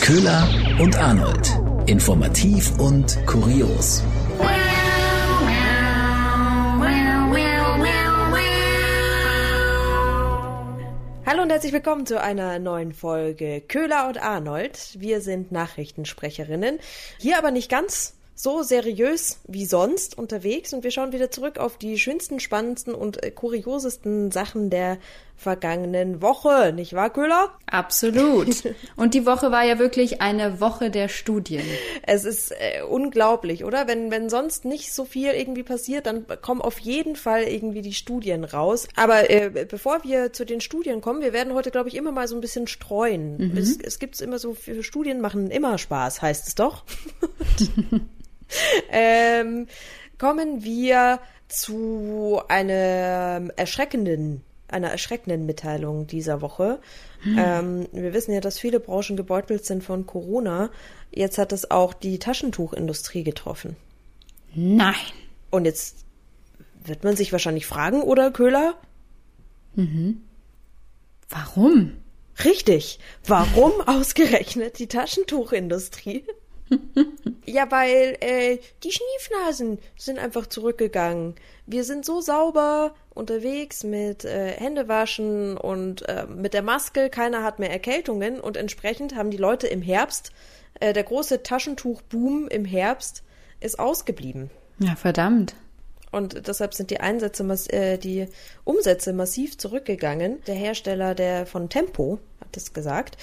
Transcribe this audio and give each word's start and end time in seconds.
Köhler 0.00 0.48
und 0.80 0.98
Arnold. 0.98 1.48
Informativ 1.86 2.76
und 2.80 3.24
kurios. 3.24 4.02
Hallo 11.24 11.42
und 11.42 11.50
herzlich 11.50 11.72
willkommen 11.72 12.06
zu 12.06 12.20
einer 12.20 12.58
neuen 12.58 12.92
Folge 12.92 13.60
Köhler 13.60 14.08
und 14.08 14.20
Arnold. 14.20 14.96
Wir 14.98 15.20
sind 15.20 15.52
Nachrichtensprecherinnen. 15.52 16.80
Hier 17.18 17.38
aber 17.38 17.52
nicht 17.52 17.70
ganz 17.70 18.14
so 18.34 18.62
seriös 18.62 19.38
wie 19.46 19.66
sonst 19.66 20.16
unterwegs 20.16 20.72
und 20.72 20.82
wir 20.82 20.90
schauen 20.90 21.12
wieder 21.12 21.30
zurück 21.30 21.58
auf 21.58 21.76
die 21.76 21.98
schönsten, 21.98 22.40
spannendsten 22.40 22.94
und 22.94 23.22
äh, 23.22 23.30
kuriosesten 23.30 24.30
Sachen 24.30 24.70
der 24.70 24.98
vergangenen 25.40 26.20
Woche, 26.20 26.72
nicht 26.74 26.92
wahr, 26.92 27.10
Köhler? 27.10 27.50
Absolut. 27.64 28.62
Und 28.96 29.14
die 29.14 29.24
Woche 29.24 29.50
war 29.50 29.64
ja 29.64 29.78
wirklich 29.78 30.20
eine 30.20 30.60
Woche 30.60 30.90
der 30.90 31.08
Studien. 31.08 31.64
Es 32.02 32.24
ist 32.24 32.52
äh, 32.52 32.82
unglaublich, 32.82 33.64
oder? 33.64 33.88
Wenn, 33.88 34.10
wenn 34.10 34.28
sonst 34.28 34.66
nicht 34.66 34.92
so 34.92 35.06
viel 35.06 35.30
irgendwie 35.30 35.62
passiert, 35.62 36.04
dann 36.04 36.26
kommen 36.42 36.60
auf 36.60 36.78
jeden 36.78 37.16
Fall 37.16 37.44
irgendwie 37.44 37.80
die 37.80 37.94
Studien 37.94 38.44
raus. 38.44 38.86
Aber 38.96 39.30
äh, 39.30 39.48
bevor 39.66 40.04
wir 40.04 40.34
zu 40.34 40.44
den 40.44 40.60
Studien 40.60 41.00
kommen, 41.00 41.22
wir 41.22 41.32
werden 41.32 41.54
heute, 41.54 41.70
glaube 41.70 41.88
ich, 41.88 41.94
immer 41.94 42.12
mal 42.12 42.28
so 42.28 42.34
ein 42.34 42.42
bisschen 42.42 42.66
streuen. 42.66 43.38
Mhm. 43.38 43.56
Es, 43.56 43.78
es 43.78 43.98
gibt 43.98 44.20
immer 44.20 44.38
so, 44.38 44.54
Studien 44.82 45.22
machen 45.22 45.50
immer 45.50 45.78
Spaß, 45.78 46.20
heißt 46.20 46.48
es 46.48 46.54
doch. 46.54 46.84
ähm, 48.90 49.68
kommen 50.18 50.62
wir 50.62 51.18
zu 51.48 52.42
einem 52.48 53.50
erschreckenden 53.56 54.44
einer 54.72 54.88
erschreckenden 54.88 55.46
Mitteilung 55.46 56.06
dieser 56.06 56.40
Woche. 56.40 56.80
Hm. 57.22 57.38
Ähm, 57.38 57.88
wir 57.92 58.12
wissen 58.12 58.32
ja, 58.32 58.40
dass 58.40 58.58
viele 58.58 58.80
Branchen 58.80 59.16
gebeutelt 59.16 59.64
sind 59.64 59.84
von 59.84 60.06
Corona. 60.06 60.70
Jetzt 61.10 61.38
hat 61.38 61.52
es 61.52 61.70
auch 61.70 61.92
die 61.92 62.18
Taschentuchindustrie 62.18 63.24
getroffen. 63.24 63.76
Nein. 64.54 64.94
Und 65.50 65.64
jetzt 65.64 66.04
wird 66.84 67.04
man 67.04 67.16
sich 67.16 67.32
wahrscheinlich 67.32 67.66
fragen, 67.66 68.02
oder 68.02 68.30
Köhler? 68.30 68.74
Mhm. 69.74 70.22
Warum? 71.28 71.92
Richtig. 72.44 72.98
Warum 73.26 73.72
ausgerechnet 73.86 74.78
die 74.78 74.86
Taschentuchindustrie? 74.88 76.24
ja, 77.46 77.70
weil 77.70 78.16
äh, 78.20 78.58
die 78.82 78.92
Schniefnasen 78.92 79.78
sind 79.96 80.18
einfach 80.18 80.46
zurückgegangen. 80.46 81.34
Wir 81.66 81.84
sind 81.84 82.04
so 82.04 82.20
sauber 82.20 82.94
unterwegs 83.20 83.84
mit 83.84 84.24
äh, 84.24 84.52
Händewaschen 84.52 85.56
und 85.56 86.08
äh, 86.08 86.26
mit 86.26 86.54
der 86.54 86.62
Maske. 86.62 87.10
Keiner 87.10 87.44
hat 87.44 87.60
mehr 87.60 87.70
Erkältungen 87.70 88.40
und 88.40 88.56
entsprechend 88.56 89.14
haben 89.14 89.30
die 89.30 89.36
Leute 89.36 89.68
im 89.68 89.82
Herbst, 89.82 90.32
äh, 90.80 90.92
der 90.92 91.04
große 91.04 91.42
Taschentuchboom 91.42 92.48
im 92.48 92.64
Herbst 92.64 93.22
ist 93.60 93.78
ausgeblieben. 93.78 94.50
Ja, 94.78 94.96
verdammt. 94.96 95.54
Und 96.10 96.48
deshalb 96.48 96.74
sind 96.74 96.90
die 96.90 97.00
Einsätze, 97.00 97.44
äh, 97.68 97.98
die 97.98 98.26
Umsätze 98.64 99.12
massiv 99.12 99.58
zurückgegangen. 99.58 100.42
Der 100.46 100.56
Hersteller 100.56 101.14
der 101.14 101.46
von 101.46 101.68
Tempo 101.68 102.18
hat 102.40 102.48
das 102.52 102.72
gesagt. 102.72 103.16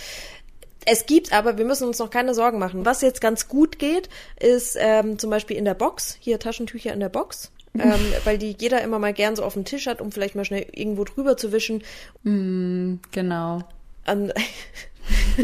Es 0.86 1.06
gibt 1.06 1.34
aber, 1.34 1.58
wir 1.58 1.66
müssen 1.66 1.86
uns 1.86 2.00
noch 2.00 2.10
keine 2.10 2.34
Sorgen 2.34 2.60
machen. 2.60 2.86
Was 2.86 3.02
jetzt 3.02 3.20
ganz 3.20 3.50
gut 3.50 3.78
geht, 3.78 4.08
ist 4.40 4.78
ähm, 4.80 5.20
zum 5.20 5.30
Beispiel 5.30 5.58
in 5.58 5.66
der 5.66 5.74
Box, 5.74 6.16
hier 6.22 6.40
Taschentücher 6.40 6.94
in 6.94 7.02
der 7.02 7.10
Box. 7.10 7.52
Ähm, 7.80 8.14
weil 8.24 8.38
die 8.38 8.56
jeder 8.60 8.82
immer 8.82 9.00
mal 9.00 9.14
gern 9.14 9.36
so 9.36 9.44
auf 9.44 9.54
dem 9.54 9.66
Tisch 9.66 9.88
hat, 9.88 10.02
um 10.02 10.12
vielleicht 10.12 10.36
mal 10.36 10.46
schnell 10.46 10.66
irgendwo 10.72 11.04
drüber 11.04 11.38
zu 11.38 11.52
wischen. 11.52 11.84
Mm, 12.24 12.96
genau. 13.12 13.62
An 14.06 14.32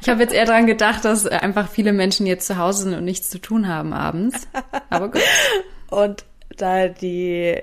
ich 0.00 0.08
habe 0.08 0.22
jetzt 0.22 0.32
eher 0.34 0.46
daran 0.46 0.66
gedacht, 0.66 1.04
dass 1.04 1.26
einfach 1.26 1.68
viele 1.68 1.92
Menschen 1.92 2.26
jetzt 2.26 2.46
zu 2.46 2.56
Hause 2.58 2.84
sind 2.84 2.94
und 2.94 3.04
nichts 3.04 3.28
zu 3.28 3.38
tun 3.38 3.68
haben 3.68 3.92
abends. 3.92 4.46
Aber 4.90 5.10
gut. 5.10 5.22
Und 5.90 6.24
da 6.56 6.88
die 6.88 7.56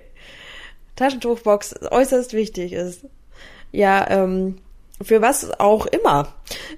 Taschentuchbox 0.96 1.76
äußerst 1.92 2.34
wichtig 2.34 2.74
ist, 2.74 3.06
ja, 3.72 4.10
ähm, 4.10 4.58
für 5.02 5.22
was 5.22 5.60
auch 5.60 5.86
immer. 5.88 6.34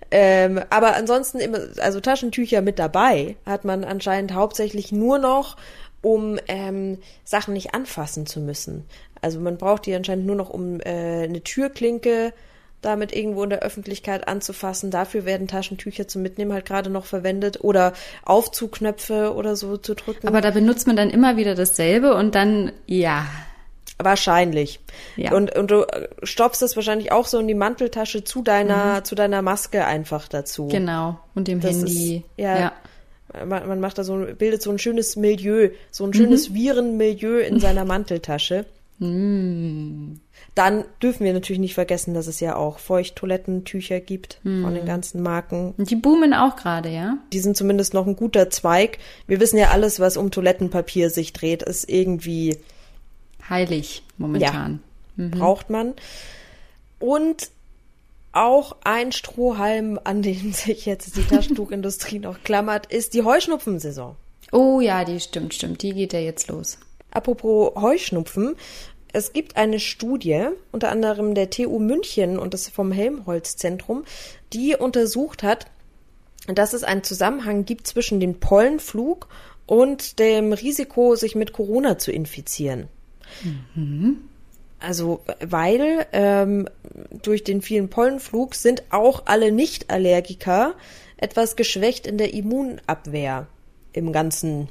Ähm, 0.10 0.62
aber 0.70 0.96
ansonsten 0.96 1.40
immer, 1.40 1.60
also 1.80 2.00
Taschentücher 2.00 2.62
mit 2.62 2.80
dabei 2.80 3.36
hat 3.46 3.66
man 3.66 3.84
anscheinend 3.84 4.34
hauptsächlich 4.34 4.92
nur 4.92 5.20
noch, 5.20 5.58
um 6.04 6.38
ähm, 6.48 7.00
Sachen 7.24 7.54
nicht 7.54 7.74
anfassen 7.74 8.28
zu 8.28 8.40
müssen. 8.40 8.86
Also 9.22 9.40
man 9.40 9.58
braucht 9.58 9.88
die 9.88 9.96
anscheinend 9.96 10.28
nur 10.28 10.36
noch, 10.36 10.52
um 10.52 10.80
äh, 10.82 11.24
eine 11.24 11.42
Türklinke 11.42 12.34
damit 12.82 13.16
irgendwo 13.16 13.44
in 13.44 13.50
der 13.50 13.60
Öffentlichkeit 13.60 14.28
anzufassen. 14.28 14.92
Dafür 14.92 15.24
werden 15.24 15.48
Taschentücher 15.48 16.08
zum 16.08 16.22
Mitnehmen 16.22 16.52
halt 16.52 16.66
gerade 16.66 16.90
noch 16.90 17.06
verwendet 17.06 17.64
oder 17.64 17.94
Aufzugknöpfe 18.24 19.34
oder 19.34 19.56
so 19.56 19.78
zu 19.78 19.96
drücken. 19.96 20.28
Aber 20.28 20.42
da 20.42 20.52
benutzt 20.52 20.86
man 20.86 20.98
dann 20.98 21.10
immer 21.10 21.38
wieder 21.38 21.56
dasselbe 21.56 22.14
und 22.14 22.36
dann, 22.36 22.74
ja, 22.86 23.26
Wahrscheinlich. 24.00 24.80
Ja. 25.16 25.34
Und, 25.34 25.56
und 25.56 25.70
du 25.70 25.86
stopfst 26.24 26.62
das 26.62 26.76
wahrscheinlich 26.76 27.12
auch 27.12 27.28
so 27.28 27.40
in 27.40 27.48
die 27.48 27.54
Manteltasche 27.54 28.24
zu 28.24 28.42
deiner, 28.42 29.00
mhm. 29.00 29.06
zu 29.06 29.16
deiner 29.16 29.42
Maske 29.42 29.86
einfach 29.86 30.28
dazu. 30.28 30.68
Genau. 30.68 31.20
Und 31.36 31.48
dem 31.48 31.62
das 31.62 31.76
Handy. 31.76 32.18
Ist, 32.18 32.24
ja. 32.38 32.60
ja. 32.60 32.72
Man, 33.46 33.68
man, 33.68 33.80
macht 33.80 33.98
da 33.98 34.04
so, 34.04 34.26
bildet 34.38 34.62
so 34.62 34.72
ein 34.72 34.80
schönes 34.80 35.16
Milieu, 35.16 35.70
so 35.92 36.06
ein 36.06 36.14
schönes 36.14 36.50
mhm. 36.50 36.56
Virenmilieu 36.56 37.40
in 37.40 37.60
seiner 37.60 37.86
Manteltasche. 37.86 38.66
Mhm. 39.00 40.20
Dann 40.56 40.86
dürfen 41.02 41.26
wir 41.26 41.34
natürlich 41.34 41.60
nicht 41.60 41.74
vergessen, 41.74 42.14
dass 42.14 42.28
es 42.28 42.40
ja 42.40 42.56
auch 42.56 42.78
Feuchttoilettentücher 42.78 44.00
gibt 44.00 44.40
mhm. 44.44 44.64
von 44.64 44.76
den 44.76 44.86
ganzen 44.86 45.22
Marken. 45.22 45.74
Und 45.78 45.90
die 45.90 45.96
boomen 45.96 46.34
auch 46.34 46.56
gerade, 46.56 46.90
ja? 46.90 47.18
Die 47.32 47.40
sind 47.40 47.58
zumindest 47.58 47.94
noch 47.94 48.06
ein 48.06 48.16
guter 48.16 48.50
Zweig. 48.52 49.00
Wir 49.26 49.40
wissen 49.40 49.58
ja 49.58 49.72
alles, 49.72 50.00
was 50.00 50.16
um 50.16 50.30
Toilettenpapier 50.30 51.10
sich 51.10 51.34
dreht, 51.34 51.64
ist 51.64 51.90
irgendwie 51.90 52.58
heilig 53.50 54.04
momentan. 54.18 54.80
Ja, 55.18 55.26
mhm. 55.26 55.32
Braucht 55.32 55.70
man. 55.70 55.94
Und 57.00 57.50
auch 58.34 58.76
ein 58.84 59.12
Strohhalm, 59.12 60.00
an 60.04 60.22
dem 60.22 60.52
sich 60.54 60.86
jetzt 60.86 61.16
die 61.16 61.24
Taschentuchindustrie 61.24 62.20
noch 62.20 62.44
klammert, 62.44 62.88
ist 62.88 63.14
die 63.14 63.24
Heuschnupfensaison. 63.24 64.16
Oh 64.52 64.82
ja, 64.82 65.06
die 65.06 65.20
stimmt, 65.20 65.54
stimmt. 65.54 65.82
Die 65.82 65.94
geht 65.94 66.14
ja 66.14 66.20
jetzt 66.20 66.48
los. 66.48 66.78
Apropos 67.12 67.74
Heuschnupfen. 67.76 68.56
Es 69.12 69.32
gibt 69.32 69.58
eine 69.58 69.80
Studie, 69.80 70.48
unter 70.72 70.90
anderem 70.90 71.36
der 71.36 71.52
TU 71.52 71.80
München 71.80 72.40
und 72.40 72.54
das 72.54 72.68
vom 72.68 72.92
Helmholtz-Zentrum, 72.92 74.06
die 74.54 74.76
untersucht 74.76 75.44
hat, 75.44 75.68
dass 76.48 76.74
es 76.74 76.84
einen 76.84 77.04
Zusammenhang 77.04 77.66
gibt 77.66 77.88
zwischen 77.88 78.20
dem 78.20 78.40
Pollenflug 78.40 79.28
und 79.68 80.20
dem 80.20 80.52
Risiko, 80.52 81.16
sich 81.16 81.36
mit 81.36 81.54
Corona 81.54 81.98
zu 82.00 82.12
infizieren. 82.12 82.88
Mhm. 83.76 84.30
Also, 84.84 85.22
weil 85.40 86.06
ähm, 86.12 86.68
durch 87.22 87.46
den 87.46 87.62
vielen 87.62 87.90
Pollenflug 87.90 88.54
sind 88.54 88.84
auch 88.90 89.24
alle 89.28 89.54
Nicht-Allergiker 89.54 90.74
etwas 91.16 91.56
geschwächt 91.56 92.06
in 92.06 92.18
der 92.18 92.34
Immunabwehr 92.34 93.48
im 93.94 94.12
ganzen 94.12 94.68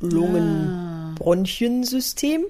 Lungen-Bronchiensystem. 0.00 2.44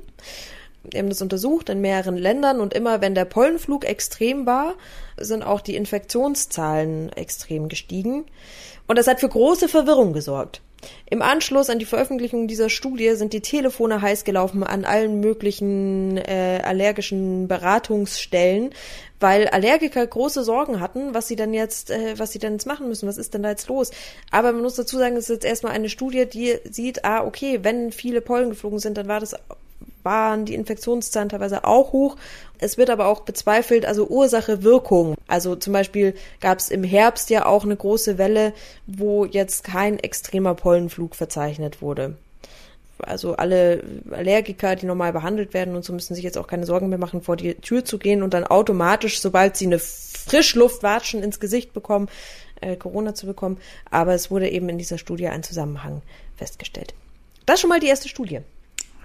Wir 0.83 0.99
haben 0.99 1.09
das 1.09 1.23
untersucht 1.23 1.69
in 1.69 1.81
mehreren 1.81 2.17
Ländern 2.17 2.59
und 2.59 2.75
immer 2.75 3.01
wenn 3.01 3.15
der 3.15 3.25
Pollenflug 3.25 3.85
extrem 3.85 4.45
war, 4.45 4.75
sind 5.17 5.45
auch 5.45 5.61
die 5.61 5.77
Infektionszahlen 5.77 7.13
extrem 7.13 7.69
gestiegen. 7.69 8.25
Und 8.89 8.99
das 8.99 9.07
hat 9.07 9.21
für 9.21 9.29
große 9.29 9.69
Verwirrung 9.69 10.13
gesorgt. 10.13 10.61
Im 11.09 11.23
Anschluss 11.23 11.71
an 11.71 11.79
die 11.79 11.85
Veröffentlichung 11.85 12.49
dieser 12.49 12.69
Studie 12.69 13.15
sind 13.15 13.33
die 13.33 13.41
Telefone 13.41 14.03
heiß 14.03 14.25
gelaufen 14.25 14.65
an 14.65 14.85
allen 14.85 15.21
möglichen 15.21 16.17
äh, 16.17 16.61
allergischen 16.65 17.49
Beratungsstellen, 17.49 18.71
weil 19.21 19.49
Allergiker 19.49 20.07
große 20.07 20.43
Sorgen 20.43 20.81
hatten, 20.81 21.15
was 21.15 21.29
sie 21.29 21.37
dann 21.37 21.55
jetzt, 21.55 21.91
äh, 21.91 22.19
was 22.19 22.33
sie 22.33 22.39
dann 22.39 22.55
jetzt 22.55 22.67
machen 22.67 22.89
müssen, 22.89 23.09
was 23.09 23.19
ist 23.19 23.35
denn 23.35 23.43
da 23.43 23.51
jetzt 23.51 23.69
los? 23.69 23.91
Aber 24.31 24.53
man 24.53 24.63
muss 24.63 24.75
dazu 24.75 24.99
sagen, 24.99 25.17
es 25.17 25.25
ist 25.25 25.37
jetzt 25.37 25.47
erstmal 25.47 25.73
eine 25.73 25.89
Studie, 25.89 26.27
die 26.27 26.59
sieht, 26.71 27.05
ah, 27.05 27.25
okay, 27.25 27.61
wenn 27.63 27.93
viele 27.93 28.21
Pollen 28.21 28.51
geflogen 28.51 28.79
sind, 28.79 28.99
dann 28.99 29.09
war 29.09 29.21
das 29.21 29.37
waren 30.07 30.47
die 30.47 30.55
Infektionszahlen 30.55 31.29
teilweise 31.29 31.65
auch 31.65 31.93
hoch. 31.93 32.17
Es 32.59 32.79
wird 32.79 32.89
aber 32.89 33.07
auch 33.09 33.21
bezweifelt, 33.21 33.85
also 33.85 34.07
Ursache, 34.07 34.63
Wirkung. 34.63 35.17
Also 35.27 35.57
zum 35.57 35.75
Beispiel 35.75 36.15
gab 36.41 36.59
es 36.59 36.71
im 36.71 36.85
Herbst 36.85 37.29
ja 37.29 37.45
auch 37.45 37.65
eine 37.65 37.77
große 37.77 38.17
Welle, 38.17 38.55
wo 38.87 39.27
jetzt 39.27 39.65
kein 39.65 39.99
extremer 39.99 40.55
Pollenflug 40.55 41.15
verzeichnet 41.15 41.83
wurde. 41.83 42.17
Also 42.99 43.37
alle 43.37 43.83
Allergiker, 44.11 44.75
die 44.75 44.87
normal 44.87 45.13
behandelt 45.13 45.53
werden 45.53 45.77
und 45.77 45.85
so 45.85 45.93
müssen 45.93 46.15
sich 46.15 46.25
jetzt 46.25 46.39
auch 46.39 46.47
keine 46.47 46.65
Sorgen 46.65 46.89
mehr 46.89 46.97
machen, 46.97 47.21
vor 47.21 47.37
die 47.37 47.55
Tür 47.57 47.85
zu 47.85 47.99
gehen 47.99 48.23
und 48.23 48.33
dann 48.33 48.45
automatisch, 48.45 49.21
sobald 49.21 49.57
sie 49.57 49.67
eine 49.67 49.79
Frischluftwatschen 49.79 51.23
ins 51.23 51.41
Gesicht 51.41 51.75
bekommen, 51.75 52.09
äh, 52.63 52.77
Corona 52.77 53.15
zu 53.15 53.27
bekommen. 53.27 53.59
Aber 53.91 54.15
es 54.15 54.31
wurde 54.31 54.49
eben 54.49 54.71
in 54.71 54.79
dieser 54.79 54.97
Studie 54.97 55.29
ein 55.29 55.43
Zusammenhang 55.43 56.01
festgestellt. 56.37 56.95
Das 57.45 57.61
schon 57.61 57.69
mal 57.69 57.81
die 57.81 57.89
erste 57.89 58.09
Studie. 58.09 58.41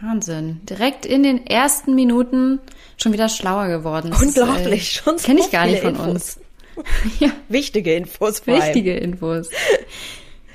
Wahnsinn. 0.01 0.61
Direkt 0.69 1.05
in 1.05 1.23
den 1.23 1.45
ersten 1.45 1.95
Minuten 1.95 2.59
schon 2.97 3.13
wieder 3.13 3.29
schlauer 3.29 3.67
geworden. 3.67 4.11
Das 4.11 4.21
Unglaublich, 4.21 4.81
ist, 4.81 4.97
äh, 4.97 5.03
schon 5.03 5.17
so 5.17 5.25
Kenne 5.25 5.39
ich 5.41 5.51
gar 5.51 5.65
nicht 5.65 5.81
von 5.81 5.91
Infos. 5.95 6.07
uns. 6.07 6.39
ja, 7.19 7.29
Wichtige 7.49 7.95
Infos 7.95 8.39
vor 8.39 8.53
allem. 8.53 8.63
wichtige 8.63 8.95
Infos. 8.95 9.49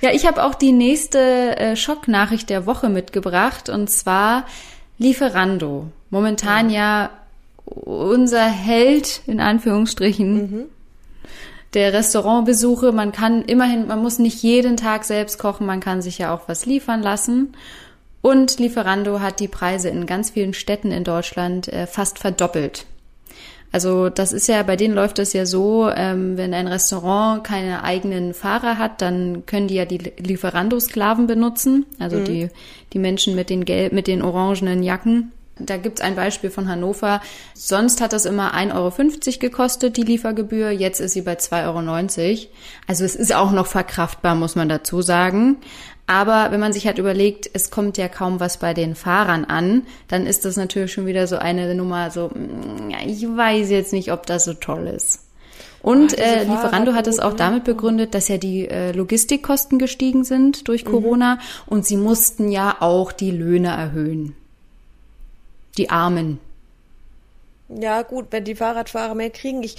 Ja, 0.01 0.11
ich 0.13 0.27
habe 0.27 0.45
auch 0.45 0.55
die 0.55 0.73
nächste 0.73 1.57
äh, 1.59 1.77
Schocknachricht 1.77 2.51
der 2.51 2.67
Woche 2.67 2.89
mitgebracht 2.89 3.69
und 3.69 3.89
zwar 3.89 4.45
Lieferando. 4.99 5.87
Momentan 6.11 6.71
ja 6.71 7.11
unser 7.65 8.47
Held 8.47 9.23
in 9.27 9.41
Anführungsstrichen 9.41 10.67
der 11.75 11.93
Restaurantbesuche. 11.93 12.93
Man 12.93 13.13
kann 13.13 13.43
immerhin, 13.43 13.87
man 13.87 14.01
muss 14.01 14.19
nicht 14.19 14.43
jeden 14.43 14.77
Tag 14.77 15.05
selbst 15.05 15.39
kochen, 15.39 15.67
man 15.67 15.81
kann 15.81 16.01
sich 16.01 16.19
ja 16.19 16.35
auch 16.35 16.49
was 16.49 16.65
liefern 16.67 17.03
lassen. 17.03 17.55
Und 18.23 18.59
Lieferando 18.59 19.21
hat 19.21 19.41
die 19.41 19.49
Preise 19.49 19.89
in 19.89 20.07
ganz 20.07 20.31
vielen 20.31 20.55
Städten 20.55 20.91
in 20.91 21.05
Deutschland 21.05 21.69
äh, 21.69 21.87
fast 21.87 22.19
verdoppelt. 22.19 22.87
Also 23.73 24.09
das 24.09 24.33
ist 24.33 24.49
ja, 24.49 24.63
bei 24.63 24.77
denen 24.77 24.95
läuft 24.95 25.19
es 25.19 25.33
ja 25.33 25.45
so, 25.45 25.91
ähm, 25.95 26.37
wenn 26.37 26.55
ein 26.55 26.67
Restaurant 26.67 27.45
keine 27.45 27.85
eigenen 27.85 28.33
Fahrer 28.33 28.79
hat, 28.79 29.03
dann 29.03 29.45
können 29.45 29.69
die 29.69 29.75
ja 29.75 29.85
die 29.85 29.99
Lieferando-Sklaven 29.99 31.27
benutzen, 31.27 31.85
also 31.99 32.21
die, 32.21 32.49
die 32.93 32.99
Menschen 32.99 33.35
mit 33.35 33.51
den 33.51 33.65
gelb, 33.65 33.93
mit 33.93 34.07
den 34.07 34.23
orangenen 34.23 34.83
Jacken. 34.83 35.33
Da 35.59 35.79
gibt's 35.79 36.03
ein 36.03 36.17
Beispiel 36.17 36.51
von 36.51 36.69
Hannover. 36.69 37.23
Sonst 37.55 38.03
hat 38.03 38.13
das 38.13 38.27
immer 38.27 38.55
1,50 38.55 38.75
Euro 38.75 39.39
gekostet, 39.41 39.97
die 39.97 40.03
Liefergebühr. 40.03 40.71
Jetzt 40.71 41.01
ist 41.01 41.15
sie 41.15 41.23
bei 41.23 41.35
2,90 41.35 42.29
Euro. 42.29 42.49
Also 42.87 43.05
es 43.05 43.17
ist 43.17 43.35
auch 43.35 43.53
noch 43.53 43.67
verkraftbar, 43.67 44.35
muss 44.35 44.55
man 44.55 44.69
dazu 44.69 45.01
sagen. 45.01 45.57
Aber 46.07 46.53
wenn 46.53 46.61
man 46.61 46.73
sich 46.73 46.87
halt 46.87 46.99
überlegt, 46.99 47.51
es 47.53 47.71
kommt 47.71 47.99
ja 47.99 48.09
kaum 48.09 48.39
was 48.39 48.59
bei 48.59 48.75
den 48.75 48.95
Fahrern 48.95 49.45
an, 49.45 49.83
dann 50.07 50.27
ist 50.27 50.45
das 50.45 50.57
natürlich 50.57 50.93
schon 50.93 51.07
wieder 51.07 51.27
so 51.27 51.37
eine 51.37 51.75
Nummer, 51.75 52.11
so, 52.11 52.29
mm, 52.29 52.91
ja, 52.91 52.99
ich 53.05 53.23
weiß 53.25 53.71
jetzt 53.71 53.93
nicht, 53.93 54.13
ob 54.13 54.25
das 54.27 54.45
so 54.45 54.55
toll 54.55 54.87
ist. 54.87 55.21
Und 55.83 56.13
diese 56.13 56.23
äh, 56.23 56.45
Lieferando 56.45 56.95
hat 56.95 57.07
es 57.07 57.21
auch 57.21 57.35
damit 57.35 57.65
begründet, 57.65 58.15
dass 58.15 58.29
ja 58.29 58.39
die 58.39 58.69
äh, 58.69 58.93
Logistikkosten 58.93 59.79
gestiegen 59.79 60.25
sind 60.25 60.67
durch 60.69 60.85
Corona 60.85 61.39
und 61.67 61.87
sie 61.87 61.97
mussten 61.97 62.51
ja 62.51 62.77
auch 62.81 63.13
die 63.13 63.31
Löhne 63.31 63.69
erhöhen. 63.69 64.35
Die 65.79 65.91
Armen. 65.91 66.41
Ja, 67.69 68.03
gut, 68.03 68.27
wenn 68.31 68.45
die 68.45 68.55
Fahrradfahrer 68.55 69.15
mehr 69.15 69.31
kriegen, 69.31 69.63
ich, 69.63 69.77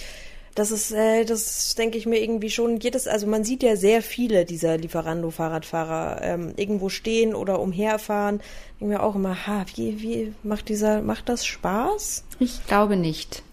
das 0.58 0.72
ist, 0.72 0.92
äh, 0.92 1.24
das 1.24 1.76
denke 1.76 2.00
ich 2.00 2.08
mir 2.08 2.20
irgendwie 2.20 2.50
schon 2.50 2.78
jedes, 2.78 3.08
also 3.08 3.28
man 3.28 3.44
sieht 3.44 3.62
ja 3.62 3.76
sehr 3.76 4.02
viele 4.02 4.44
dieser 4.44 4.76
Lieferando-Fahrradfahrer 4.76 6.22
ähm, 6.24 6.54
irgendwo 6.56 6.90
stehen 6.90 7.36
oder 7.36 7.60
umherfahren. 7.60 8.40
Denke 8.80 8.96
mir 8.96 9.04
auch 9.04 9.14
immer, 9.14 9.46
ha, 9.46 9.66
wie, 9.76 10.02
wie 10.02 10.34
macht 10.42 10.70
dieser, 10.70 11.04
macht 11.04 11.30
das 11.30 11.46
Spaß? 11.46 12.24
Ich 12.40 12.66
glaube 12.66 12.96
nicht. 12.96 13.44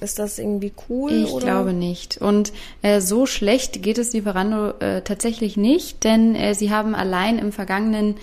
Ist 0.00 0.18
das 0.18 0.38
irgendwie 0.38 0.72
cool? 0.88 1.12
Ich 1.12 1.30
oder? 1.30 1.44
glaube 1.44 1.72
nicht. 1.74 2.16
Und 2.16 2.54
äh, 2.80 3.02
so 3.02 3.26
schlecht 3.26 3.82
geht 3.82 3.98
es 3.98 4.14
Lieferando 4.14 4.70
äh, 4.78 5.02
tatsächlich 5.02 5.58
nicht, 5.58 6.04
denn 6.04 6.34
äh, 6.34 6.54
sie 6.54 6.70
haben 6.70 6.94
allein 6.94 7.38
im 7.38 7.52
vergangenen 7.52 8.16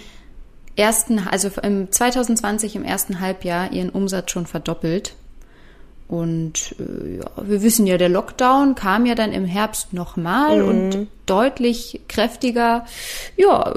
ersten, 0.76 1.20
also 1.20 1.52
im 1.62 1.92
2020 1.92 2.76
im 2.76 2.84
ersten 2.84 3.20
Halbjahr 3.20 3.72
ihren 3.72 3.92
Umsatz 3.92 4.32
schon 4.32 4.48
verdoppelt. 4.48 5.14
Und 6.12 6.76
äh, 6.78 7.20
ja, 7.20 7.26
wir 7.38 7.64
wissen 7.64 7.88
ja, 7.88 7.98
der 7.98 8.10
Lockdown 8.10 8.76
kam 8.76 9.06
ja 9.06 9.16
dann 9.16 9.32
im 9.32 9.46
Herbst 9.46 9.94
nochmal 9.94 10.62
und 10.62 11.08
deutlich 11.26 12.02
kräftiger. 12.10 12.86
Ja, 13.38 13.74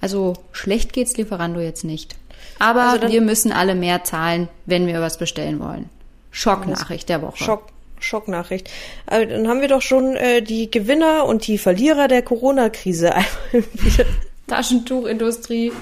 also 0.00 0.34
schlecht 0.50 0.92
geht's 0.92 1.16
Lieferando 1.16 1.60
jetzt 1.60 1.84
nicht. 1.84 2.16
Aber 2.58 2.82
Also 2.82 3.08
wir 3.08 3.20
müssen 3.20 3.52
alle 3.52 3.76
mehr 3.76 4.02
zahlen, 4.02 4.48
wenn 4.66 4.88
wir 4.88 5.00
was 5.00 5.18
bestellen 5.18 5.60
wollen. 5.60 5.88
Schocknachricht 6.32 7.08
der 7.08 7.22
Woche. 7.22 7.44
Schock, 7.44 7.68
Schocknachricht. 8.00 8.68
Also, 9.06 9.30
dann 9.30 9.46
haben 9.46 9.60
wir 9.60 9.68
doch 9.68 9.82
schon 9.82 10.16
äh, 10.16 10.42
die 10.42 10.68
Gewinner 10.68 11.26
und 11.26 11.46
die 11.46 11.58
Verlierer 11.58 12.08
der 12.08 12.22
Corona-Krise. 12.22 13.12
Taschentuchindustrie. 14.48 15.72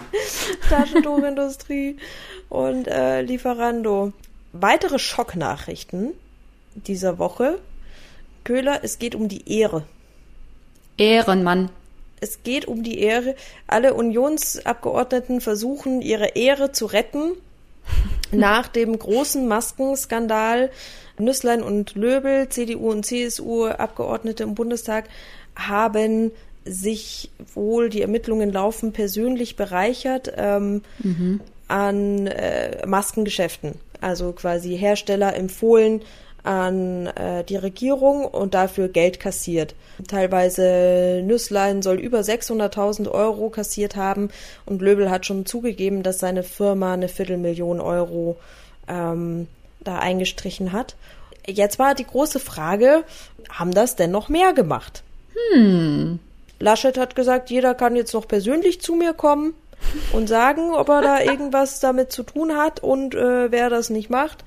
Taschentuchindustrie 0.69 1.97
und 2.51 2.87
äh, 2.87 3.23
Lieferando. 3.23 4.13
Weitere 4.53 4.99
Schocknachrichten 4.99 6.13
dieser 6.75 7.19
Woche. 7.19 7.59
Köhler, 8.45 8.81
es 8.83 8.99
geht 8.99 9.15
um 9.15 9.29
die 9.29 9.51
Ehre. 9.59 9.85
Ehrenmann. 10.97 11.71
Es 12.21 12.43
geht 12.43 12.67
um 12.67 12.83
die 12.83 13.01
Ehre. 13.01 13.35
Alle 13.67 13.95
Unionsabgeordneten 13.95 15.41
versuchen, 15.41 16.03
ihre 16.03 16.29
Ehre 16.37 16.73
zu 16.73 16.87
retten. 16.87 17.33
Nach 18.33 18.69
dem 18.69 18.99
großen 18.99 19.49
Maskenskandal 19.49 20.71
Nüsslein 21.19 21.63
und 21.63 21.95
Löbel, 21.95 22.49
CDU 22.49 22.91
und 22.91 23.05
CSU 23.05 23.67
Abgeordnete 23.67 24.43
im 24.43 24.55
Bundestag 24.55 25.09
haben 25.55 26.33
sich 26.65 27.31
wohl, 27.55 27.89
die 27.89 28.03
Ermittlungen 28.03 28.53
laufen, 28.53 28.93
persönlich 28.93 29.57
bereichert 29.57 30.33
ähm, 30.37 30.83
an 31.69 32.27
äh, 32.27 32.87
Maskengeschäften. 32.87 33.75
Also 34.01 34.33
quasi 34.33 34.77
Hersteller 34.77 35.35
empfohlen 35.37 36.03
an 36.43 37.07
äh, 37.07 37.45
die 37.45 37.57
Regierung 37.57 38.25
und 38.25 38.55
dafür 38.55 38.89
Geld 38.89 39.21
kassiert. 39.21 39.75
Teilweise 40.09 41.23
Nüsslein 41.25 41.83
soll 41.83 41.99
über 41.99 42.21
600.000 42.21 43.11
Euro 43.11 43.51
kassiert 43.51 43.97
haben 43.97 44.31
und 44.67 44.81
Löbel 44.81 45.11
hat 45.11 45.27
schon 45.27 45.47
zugegeben, 45.47 46.03
dass 46.03 46.19
seine 46.19 46.43
Firma 46.43 46.95
eine 46.95 47.09
Viertelmillion 47.09 47.81
Euro 47.81 48.37
ähm, 48.89 49.49
da 49.81 49.99
eingestrichen 49.99 50.73
hat. 50.73 50.97
Jetzt 51.47 51.79
war 51.79 51.95
die 51.95 52.07
große 52.07 52.39
Frage, 52.39 53.05
haben 53.51 53.73
das 53.73 53.97
denn 53.97 54.11
noch 54.11 54.29
mehr 54.29 54.53
gemacht? 54.53 55.03
Laschet 56.59 56.99
hat 56.99 57.17
gesagt, 57.17 57.51
jeder 57.51 57.75
kann 57.75 57.97
jetzt 57.97 58.13
noch 58.13 58.29
persönlich 58.29 58.81
zu 58.81 58.95
mir 58.95 59.15
kommen 59.15 59.55
und 60.13 60.29
sagen, 60.29 60.73
ob 60.73 60.89
er 60.89 61.03
da 61.03 61.21
irgendwas 61.21 61.81
damit 61.81 62.13
zu 62.13 62.23
tun 62.23 62.57
hat 62.57 62.81
und 62.81 63.15
äh, 63.15 63.51
wer 63.51 63.71
das 63.71 63.91
nicht 63.91 64.11
macht, 64.11 64.45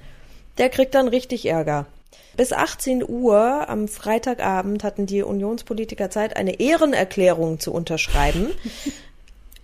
der 0.58 0.70
kriegt 0.70 0.96
dann 0.96 1.08
richtig 1.08 1.46
Ärger. 1.46 1.86
Bis 2.36 2.52
18 2.52 3.08
Uhr 3.08 3.70
am 3.70 3.88
Freitagabend 3.88 4.84
hatten 4.84 5.06
die 5.06 5.22
Unionspolitiker 5.22 6.10
Zeit, 6.10 6.36
eine 6.36 6.60
Ehrenerklärung 6.60 7.60
zu 7.60 7.72
unterschreiben. 7.72 8.48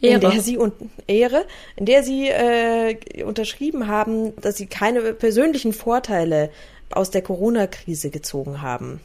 In 0.01 0.12
Ehre. 0.12 0.31
der 0.31 0.42
sie 0.42 0.57
und 0.57 0.74
Ehre, 1.07 1.45
in 1.75 1.86
der 1.86 2.04
sie 2.04 2.30
äh, 2.30 3.24
unterschrieben 3.24 3.88
haben, 3.88 4.33
dass 4.38 4.56
sie 4.56 4.68
keine 4.68 5.13
persönlichen 5.13 5.74
Vorteile 5.74 6.51
aus 6.89 7.12
der 7.12 7.21
Corona-Krise 7.21 8.09
gezogen 8.09 8.61
haben. 8.61 9.02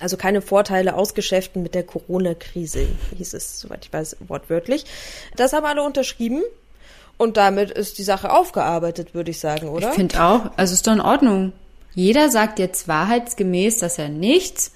Also 0.00 0.16
keine 0.16 0.42
Vorteile 0.42 0.96
aus 0.96 1.14
Geschäften 1.14 1.62
mit 1.62 1.74
der 1.74 1.84
Corona-Krise, 1.84 2.86
hieß 3.16 3.34
es, 3.34 3.60
soweit 3.60 3.84
ich 3.84 3.92
weiß, 3.92 4.16
wortwörtlich. 4.26 4.84
Das 5.36 5.52
haben 5.52 5.64
alle 5.64 5.82
unterschrieben 5.82 6.42
und 7.16 7.36
damit 7.36 7.70
ist 7.70 7.98
die 7.98 8.02
Sache 8.02 8.32
aufgearbeitet, 8.32 9.14
würde 9.14 9.30
ich 9.30 9.38
sagen, 9.38 9.68
oder? 9.68 9.90
Ich 9.90 9.94
finde 9.94 10.22
auch, 10.22 10.50
also 10.56 10.74
ist 10.74 10.86
doch 10.86 10.92
in 10.92 11.00
Ordnung. 11.00 11.52
Jeder 11.94 12.28
sagt 12.28 12.58
jetzt 12.58 12.88
wahrheitsgemäß, 12.88 13.78
dass 13.78 13.98
er 13.98 14.08
nichts 14.08 14.72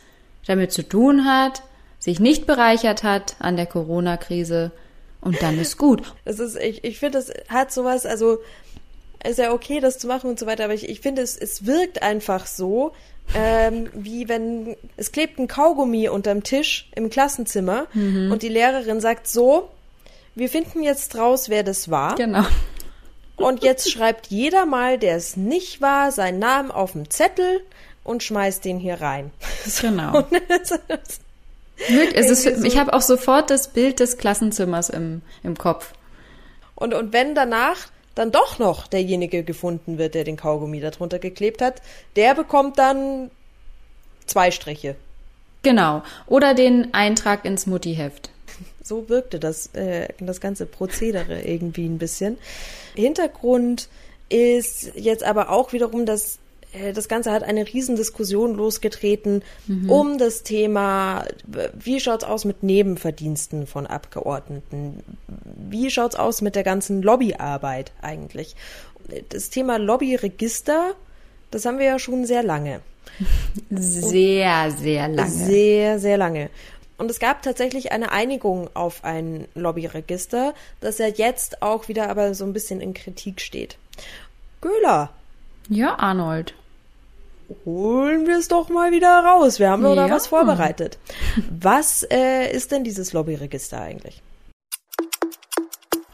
damit 0.46 0.72
zu 0.72 0.82
tun 0.82 1.24
hat, 1.24 1.62
sich 1.98 2.20
nicht 2.20 2.46
bereichert 2.46 3.02
hat 3.02 3.36
an 3.40 3.56
der 3.56 3.66
Corona-Krise 3.66 4.70
und 5.20 5.42
dann 5.42 5.58
ist 5.58 5.78
gut. 5.78 6.14
Es 6.24 6.38
ist, 6.38 6.56
ich, 6.56 6.84
ich 6.84 7.00
finde, 7.00 7.18
das 7.18 7.32
hat 7.48 7.72
sowas, 7.72 8.06
also 8.06 8.38
ist 9.26 9.38
ja 9.38 9.52
okay, 9.52 9.80
das 9.80 9.98
zu 9.98 10.06
machen 10.06 10.30
und 10.30 10.38
so 10.38 10.46
weiter, 10.46 10.64
aber 10.64 10.74
ich, 10.74 10.88
ich 10.88 11.00
finde, 11.00 11.22
es, 11.22 11.36
es 11.36 11.66
wirkt 11.66 12.02
einfach 12.02 12.46
so, 12.46 12.92
ähm, 13.34 13.90
wie 13.92 14.28
wenn 14.28 14.76
es 14.96 15.12
klebt 15.12 15.38
ein 15.38 15.48
Kaugummi 15.48 16.08
unterm 16.08 16.42
Tisch 16.42 16.88
im 16.94 17.10
Klassenzimmer 17.10 17.86
und 17.94 18.42
die 18.42 18.48
Lehrerin 18.48 19.00
sagt 19.00 19.28
so, 19.28 19.68
wir 20.34 20.48
finden 20.48 20.82
jetzt 20.82 21.16
raus, 21.16 21.48
wer 21.48 21.62
das 21.62 21.90
war. 21.90 22.14
Genau. 22.14 22.44
Und 23.36 23.62
jetzt 23.62 23.90
schreibt 23.90 24.28
jeder 24.28 24.66
mal, 24.66 24.98
der 24.98 25.16
es 25.16 25.36
nicht 25.36 25.80
war, 25.80 26.10
seinen 26.12 26.38
Namen 26.38 26.70
auf 26.70 26.92
den 26.92 27.08
Zettel 27.10 27.60
und 28.04 28.22
schmeißt 28.22 28.64
den 28.64 28.78
hier 28.78 29.00
rein. 29.00 29.30
Genau. 29.80 30.24
Ist, 32.14 32.46
ich 32.46 32.76
habe 32.76 32.92
auch 32.92 33.02
sofort 33.02 33.50
das 33.50 33.68
Bild 33.68 34.00
des 34.00 34.16
Klassenzimmers 34.16 34.88
im, 34.88 35.22
im 35.44 35.56
Kopf. 35.56 35.92
Und, 36.74 36.92
und 36.92 37.12
wenn 37.12 37.36
danach 37.36 37.76
dann 38.18 38.32
doch 38.32 38.58
noch 38.58 38.88
derjenige 38.88 39.44
gefunden 39.44 39.96
wird, 39.96 40.14
der 40.14 40.24
den 40.24 40.36
Kaugummi 40.36 40.80
darunter 40.80 41.20
geklebt 41.20 41.62
hat, 41.62 41.80
der 42.16 42.34
bekommt 42.34 42.78
dann 42.78 43.30
zwei 44.26 44.50
Striche. 44.50 44.96
Genau. 45.62 46.02
Oder 46.26 46.54
den 46.54 46.92
Eintrag 46.94 47.44
ins 47.44 47.66
Muttiheft. 47.66 48.30
So 48.82 49.08
wirkte 49.08 49.38
das, 49.38 49.68
äh, 49.74 50.08
das 50.18 50.40
ganze 50.40 50.66
Prozedere 50.66 51.42
irgendwie 51.42 51.86
ein 51.86 51.98
bisschen. 51.98 52.38
Hintergrund 52.94 53.88
ist 54.28 54.92
jetzt 54.96 55.22
aber 55.22 55.50
auch 55.50 55.72
wiederum, 55.72 56.04
dass 56.04 56.38
das 56.94 57.08
Ganze 57.08 57.32
hat 57.32 57.42
eine 57.42 57.66
Riesendiskussion 57.66 58.54
losgetreten 58.54 59.42
mhm. 59.66 59.90
um 59.90 60.18
das 60.18 60.42
Thema, 60.42 61.24
wie 61.74 61.98
schaut's 61.98 62.24
aus 62.24 62.44
mit 62.44 62.62
Nebenverdiensten 62.62 63.66
von 63.66 63.86
Abgeordneten? 63.86 65.02
Wie 65.70 65.90
schaut's 65.90 66.16
aus 66.16 66.42
mit 66.42 66.54
der 66.54 66.64
ganzen 66.64 67.02
Lobbyarbeit 67.02 67.92
eigentlich? 68.02 68.54
Das 69.30 69.48
Thema 69.48 69.78
Lobbyregister, 69.78 70.94
das 71.50 71.64
haben 71.64 71.78
wir 71.78 71.86
ja 71.86 71.98
schon 71.98 72.26
sehr 72.26 72.42
lange. 72.42 72.80
Sehr, 73.70 74.70
sehr 74.70 75.08
lange. 75.08 75.30
Sehr, 75.30 75.98
sehr 75.98 76.18
lange. 76.18 76.50
Und 76.98 77.10
es 77.10 77.20
gab 77.20 77.42
tatsächlich 77.42 77.92
eine 77.92 78.12
Einigung 78.12 78.68
auf 78.74 79.04
ein 79.04 79.46
Lobbyregister, 79.54 80.52
das 80.80 80.98
ja 80.98 81.06
jetzt 81.06 81.62
auch 81.62 81.88
wieder 81.88 82.10
aber 82.10 82.34
so 82.34 82.44
ein 82.44 82.52
bisschen 82.52 82.80
in 82.80 82.92
Kritik 82.92 83.40
steht. 83.40 83.78
Göhler. 84.60 85.10
Ja, 85.68 85.98
Arnold. 85.98 86.54
Holen 87.64 88.26
wir 88.26 88.38
es 88.38 88.48
doch 88.48 88.68
mal 88.68 88.92
wieder 88.92 89.24
raus. 89.24 89.58
Wir 89.58 89.70
haben 89.70 89.82
doch 89.82 89.96
ja. 89.96 90.06
da 90.06 90.14
was 90.14 90.26
vorbereitet. 90.26 90.98
Was 91.50 92.02
äh, 92.10 92.52
ist 92.52 92.72
denn 92.72 92.84
dieses 92.84 93.12
Lobbyregister 93.12 93.80
eigentlich? 93.80 94.22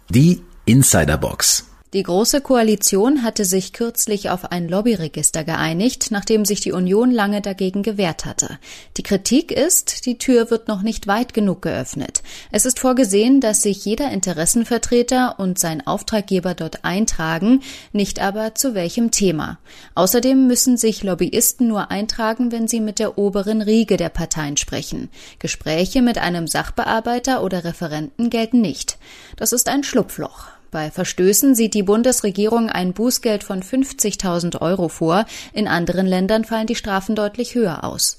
Die 0.09 0.43
Insiderbox. 0.65 1.67
Die 1.95 2.03
Große 2.03 2.41
Koalition 2.41 3.23
hatte 3.23 3.45
sich 3.45 3.73
kürzlich 3.73 4.29
auf 4.29 4.51
ein 4.51 4.69
Lobbyregister 4.69 5.45
geeinigt, 5.45 6.09
nachdem 6.11 6.45
sich 6.45 6.61
die 6.61 6.73
Union 6.73 7.13
lange 7.13 7.41
dagegen 7.41 7.85
gewehrt 7.85 8.25
hatte. 8.25 8.59
Die 8.97 9.05
Kritik 9.05 9.53
ist, 9.53 10.05
die 10.05 10.19
Tür 10.19 10.51
wird 10.51 10.67
noch 10.67 10.83
nicht 10.83 11.07
weit 11.07 11.35
genug 11.35 11.63
geöffnet. 11.63 12.25
Es 12.51 12.67
ist 12.67 12.81
vorgesehen, 12.81 13.41
dass 13.41 13.63
sich 13.63 13.85
jeder 13.85 14.11
Interessenvertreter 14.11 15.39
und 15.39 15.61
sein 15.61 15.87
Auftraggeber 15.87 16.55
dort 16.55 16.85
eintragen, 16.85 17.61
nicht 17.93 18.21
aber 18.21 18.57
zu 18.57 18.75
welchem 18.75 19.13
Thema. 19.13 19.61
Außerdem 19.95 20.49
müssen 20.49 20.77
sich 20.77 21.05
Lobbyisten 21.05 21.69
nur 21.69 21.93
eintragen, 21.93 22.51
wenn 22.51 22.67
sie 22.67 22.81
mit 22.81 22.99
der 22.99 23.19
oberen 23.19 23.63
Riege 23.63 23.97
der 23.97 24.09
Parteien 24.09 24.57
sprechen. 24.57 25.11
Gespräche 25.39 26.03
mit 26.03 26.19
einem 26.19 26.49
Sachbearbeiter 26.49 27.45
oder 27.45 27.63
Referenten 27.63 28.31
gelten 28.31 28.61
nicht. 28.61 28.99
Das 29.37 29.53
ist 29.53 29.69
ein 29.69 29.85
Schlupfloch. 29.85 30.54
Bei 30.75 30.91
Verstößen 30.91 31.55
sieht 31.55 31.73
die 31.75 31.85
Bundesregierung 31.85 32.69
ein 32.69 32.95
Bußgeld 32.95 33.45
von 33.45 33.63
50.000 33.63 34.61
Euro 34.61 34.89
vor. 34.89 35.25
In 35.53 35.69
anderen 35.69 36.05
Ländern 36.05 36.45
fallen 36.45 36.67
die 36.67 36.75
Strafen 36.75 37.15
deutlich 37.15 37.55
höher 37.55 37.85
aus. 37.85 38.19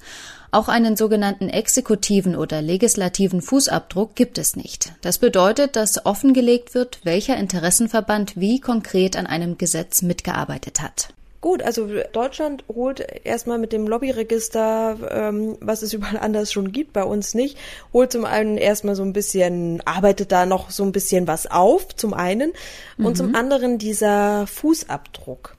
Auch 0.52 0.70
einen 0.70 0.96
sogenannten 0.96 1.50
exekutiven 1.50 2.34
oder 2.34 2.62
legislativen 2.62 3.42
Fußabdruck 3.42 4.16
gibt 4.16 4.38
es 4.38 4.56
nicht. 4.56 4.94
Das 5.02 5.18
bedeutet, 5.18 5.76
dass 5.76 6.06
offengelegt 6.06 6.74
wird, 6.76 7.00
welcher 7.04 7.36
Interessenverband 7.36 8.38
wie 8.38 8.62
konkret 8.62 9.18
an 9.18 9.28
einem 9.28 9.58
Gesetz 9.58 10.02
mitgearbeitet 10.02 10.82
hat. 10.82 11.10
Gut, 11.46 11.62
also 11.62 11.88
Deutschland 12.12 12.64
holt 12.74 13.06
erstmal 13.24 13.60
mit 13.60 13.72
dem 13.72 13.86
Lobbyregister, 13.86 14.98
ähm, 15.12 15.58
was 15.62 15.84
es 15.84 15.94
überall 15.94 16.18
anders 16.18 16.52
schon 16.52 16.72
gibt, 16.72 16.92
bei 16.92 17.04
uns 17.04 17.36
nicht, 17.36 17.56
holt 17.94 18.12
zum 18.12 18.26
einen 18.26 18.58
erstmal 18.58 18.96
so 18.96 19.04
ein 19.04 19.14
bisschen, 19.14 19.80
arbeitet 19.86 20.32
da 20.32 20.48
noch 20.48 20.72
so 20.72 20.82
ein 20.82 20.92
bisschen 20.92 21.28
was 21.28 21.46
auf, 21.46 21.96
zum 21.96 22.16
einen, 22.16 22.52
und 22.98 23.10
mhm. 23.10 23.16
zum 23.16 23.36
anderen 23.36 23.78
dieser 23.78 24.48
Fußabdruck. 24.48 25.56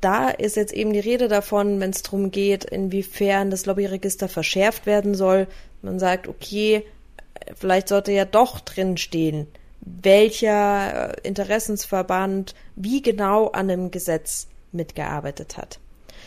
Da 0.00 0.30
ist 0.30 0.56
jetzt 0.56 0.72
eben 0.72 0.94
die 0.94 1.00
Rede 1.00 1.28
davon, 1.28 1.80
wenn 1.80 1.90
es 1.90 2.02
darum 2.02 2.30
geht, 2.30 2.64
inwiefern 2.64 3.50
das 3.50 3.66
Lobbyregister 3.66 4.26
verschärft 4.26 4.86
werden 4.86 5.14
soll. 5.14 5.48
Man 5.82 5.98
sagt, 5.98 6.28
okay, 6.28 6.82
vielleicht 7.54 7.88
sollte 7.88 8.12
ja 8.12 8.24
doch 8.24 8.58
drin 8.60 8.96
stehen, 8.96 9.48
welcher 9.82 11.10
äh, 11.10 11.28
Interessensverband 11.28 12.54
wie 12.74 13.02
genau 13.02 13.48
an 13.48 13.70
einem 13.70 13.90
Gesetz 13.90 14.48
mitgearbeitet 14.72 15.56
hat. 15.56 15.78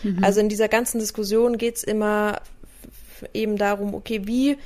Mhm. 0.03 0.23
Also 0.23 0.39
in 0.39 0.49
dieser 0.49 0.67
ganzen 0.67 0.99
Diskussion 0.99 1.57
geht 1.57 1.77
es 1.77 1.83
immer 1.83 2.41
eben 3.33 3.57
darum, 3.57 3.93
okay, 3.93 4.21
wie, 4.25 4.57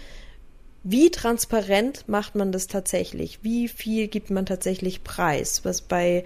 wie 0.83 1.11
transparent 1.11 2.07
macht 2.07 2.35
man 2.35 2.51
das 2.51 2.67
tatsächlich? 2.67 3.39
Wie 3.41 3.67
viel 3.67 4.07
gibt 4.07 4.29
man 4.29 4.45
tatsächlich 4.45 5.03
preis? 5.03 5.65
Was 5.65 5.81
bei 5.81 6.23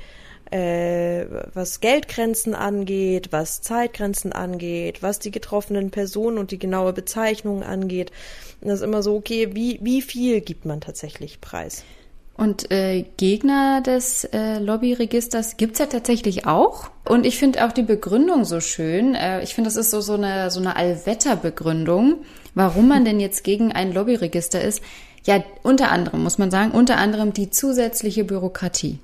äh, 0.51 1.25
was 1.53 1.79
Geldgrenzen 1.79 2.55
angeht, 2.55 3.31
was 3.31 3.61
Zeitgrenzen 3.61 4.33
angeht, 4.33 5.03
was 5.03 5.19
die 5.19 5.31
getroffenen 5.31 5.91
Personen 5.91 6.37
und 6.37 6.51
die 6.51 6.57
genaue 6.57 6.93
Bezeichnung 6.93 7.63
angeht. 7.63 8.11
das 8.61 8.79
ist 8.79 8.81
immer 8.85 9.03
so, 9.03 9.15
okay, 9.15 9.49
wie, 9.53 9.79
wie 9.81 10.01
viel 10.01 10.41
gibt 10.41 10.65
man 10.65 10.81
tatsächlich 10.81 11.39
preis? 11.39 11.83
Und 12.39 12.71
äh, 12.71 13.03
Gegner 13.17 13.81
des 13.81 14.23
äh, 14.23 14.59
Lobbyregisters 14.59 15.57
gibt's 15.57 15.79
ja 15.79 15.87
tatsächlich 15.87 16.47
auch. 16.47 16.89
Und 17.03 17.25
ich 17.25 17.37
finde 17.37 17.65
auch 17.65 17.73
die 17.73 17.81
Begründung 17.83 18.45
so 18.45 18.61
schön. 18.61 19.13
Äh, 19.13 19.43
ich 19.43 19.53
finde, 19.55 19.67
das 19.67 19.75
ist 19.75 19.91
so, 19.91 19.99
so 19.99 20.13
eine, 20.13 20.49
so 20.49 20.61
eine 20.61 20.77
Allwetterbegründung, 20.77 22.23
warum 22.55 22.87
man 22.87 23.03
denn 23.03 23.19
jetzt 23.19 23.43
gegen 23.43 23.73
ein 23.73 23.91
Lobbyregister 23.91 24.61
ist. 24.61 24.81
Ja, 25.25 25.43
unter 25.63 25.91
anderem, 25.91 26.23
muss 26.23 26.37
man 26.37 26.49
sagen, 26.49 26.71
unter 26.71 26.95
anderem 26.95 27.33
die 27.33 27.49
zusätzliche 27.49 28.23
Bürokratie. 28.23 28.99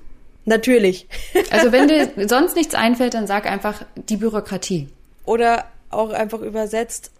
Natürlich. 0.46 1.06
also 1.50 1.72
wenn 1.72 1.88
dir 1.88 2.08
sonst 2.28 2.56
nichts 2.56 2.74
einfällt, 2.74 3.12
dann 3.12 3.26
sag 3.26 3.44
einfach 3.44 3.82
die 3.96 4.16
Bürokratie. 4.16 4.88
Oder 5.26 5.66
auch 5.90 6.08
einfach 6.08 6.40
übersetzt, 6.40 7.10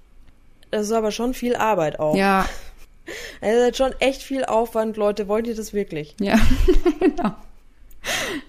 das 0.70 0.86
ist 0.86 0.92
aber 0.92 1.10
schon 1.10 1.34
viel 1.34 1.56
Arbeit 1.56 2.00
auch. 2.00 2.16
Ja, 2.16 2.48
also 3.40 3.58
das 3.58 3.70
ist 3.70 3.76
schon 3.76 3.94
echt 4.00 4.22
viel 4.22 4.44
Aufwand, 4.44 4.96
Leute. 4.96 5.28
Wollt 5.28 5.46
ihr 5.46 5.54
das 5.54 5.72
wirklich? 5.72 6.14
Ja, 6.20 6.38
genau. 7.00 7.34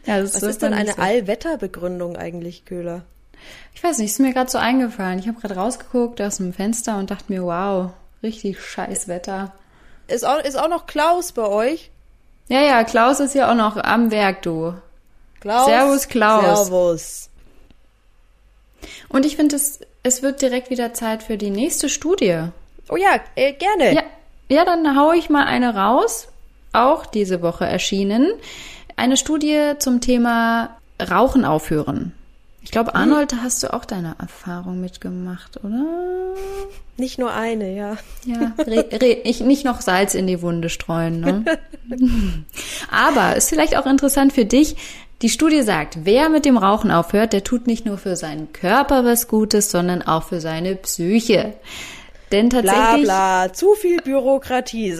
Ja, 0.05 0.21
das 0.21 0.35
Was 0.35 0.43
ist 0.43 0.61
denn 0.61 0.73
eine 0.73 0.93
so. 0.93 1.01
Allwetterbegründung 1.01 2.15
eigentlich, 2.15 2.65
Köhler? 2.65 3.05
Ich 3.73 3.83
weiß 3.83 3.99
nicht, 3.99 4.11
ist 4.11 4.19
mir 4.19 4.33
gerade 4.33 4.49
so 4.49 4.57
eingefallen. 4.57 5.19
Ich 5.19 5.27
habe 5.27 5.39
gerade 5.39 5.55
rausgeguckt 5.55 6.21
aus 6.21 6.37
dem 6.37 6.53
Fenster 6.53 6.97
und 6.97 7.11
dachte 7.11 7.31
mir, 7.31 7.43
wow, 7.43 7.91
richtig 8.23 8.59
scheiß 8.61 9.07
Wetter. 9.07 9.53
Ist 10.07 10.25
auch, 10.25 10.39
ist 10.39 10.57
auch 10.57 10.69
noch 10.69 10.87
Klaus 10.87 11.31
bei 11.31 11.45
euch? 11.45 11.91
Ja, 12.47 12.61
ja, 12.61 12.83
Klaus 12.83 13.19
ist 13.19 13.35
ja 13.35 13.51
auch 13.51 13.55
noch 13.55 13.77
am 13.77 14.09
Werk, 14.09 14.41
du. 14.41 14.73
Klaus. 15.41 15.65
Servus, 15.65 16.07
Klaus. 16.07 16.67
Servus. 16.67 17.29
Und 19.09 19.25
ich 19.25 19.35
finde, 19.35 19.55
es, 19.55 19.79
es 20.03 20.21
wird 20.21 20.41
direkt 20.41 20.69
wieder 20.69 20.93
Zeit 20.93 21.23
für 21.23 21.37
die 21.37 21.49
nächste 21.49 21.89
Studie. 21.89 22.43
Oh 22.89 22.95
ja, 22.95 23.19
äh, 23.35 23.53
gerne. 23.53 23.93
Ja, 23.93 24.03
ja, 24.49 24.65
dann 24.65 24.97
hau 24.97 25.11
ich 25.13 25.29
mal 25.29 25.45
eine 25.45 25.75
raus, 25.75 26.29
auch 26.73 27.05
diese 27.05 27.41
Woche 27.41 27.65
erschienen. 27.65 28.31
Eine 28.95 29.17
Studie 29.17 29.73
zum 29.79 30.01
Thema 30.01 30.77
Rauchen 31.01 31.45
aufhören. 31.45 32.13
Ich 32.67 32.71
glaube, 32.71 32.91
hm. 32.91 32.99
Arnold, 32.99 33.31
da 33.31 33.37
hast 33.37 33.63
du 33.63 33.73
auch 33.73 33.85
deine 33.85 34.15
Erfahrung 34.19 34.81
mitgemacht, 34.81 35.63
oder? 35.63 35.85
Nicht 36.97 37.19
nur 37.19 37.31
eine, 37.31 37.73
ja. 37.75 37.97
Ja, 38.25 38.53
re, 38.57 38.85
re, 38.91 39.13
ich, 39.23 39.39
nicht 39.39 39.63
noch 39.63 39.81
Salz 39.81 40.15
in 40.15 40.27
die 40.27 40.41
Wunde 40.41 40.69
streuen. 40.69 41.21
Ne? 41.21 41.45
Aber 42.91 43.35
ist 43.35 43.49
vielleicht 43.49 43.77
auch 43.77 43.85
interessant 43.85 44.33
für 44.33 44.45
dich. 44.45 44.75
Die 45.21 45.29
Studie 45.29 45.61
sagt, 45.61 45.99
wer 46.03 46.29
mit 46.29 46.43
dem 46.43 46.57
Rauchen 46.57 46.91
aufhört, 46.91 47.33
der 47.33 47.43
tut 47.43 47.67
nicht 47.67 47.85
nur 47.85 47.97
für 47.97 48.15
seinen 48.15 48.51
Körper 48.51 49.05
was 49.05 49.27
Gutes, 49.27 49.71
sondern 49.71 50.01
auch 50.01 50.23
für 50.23 50.41
seine 50.41 50.75
Psyche. 50.75 51.53
Denn 52.31 52.49
tatsächlich. 52.49 53.03
Bla, 53.05 53.45
bla, 53.45 53.53
zu 53.53 53.73
viel 53.75 54.01
Bürokratie. 54.01 54.97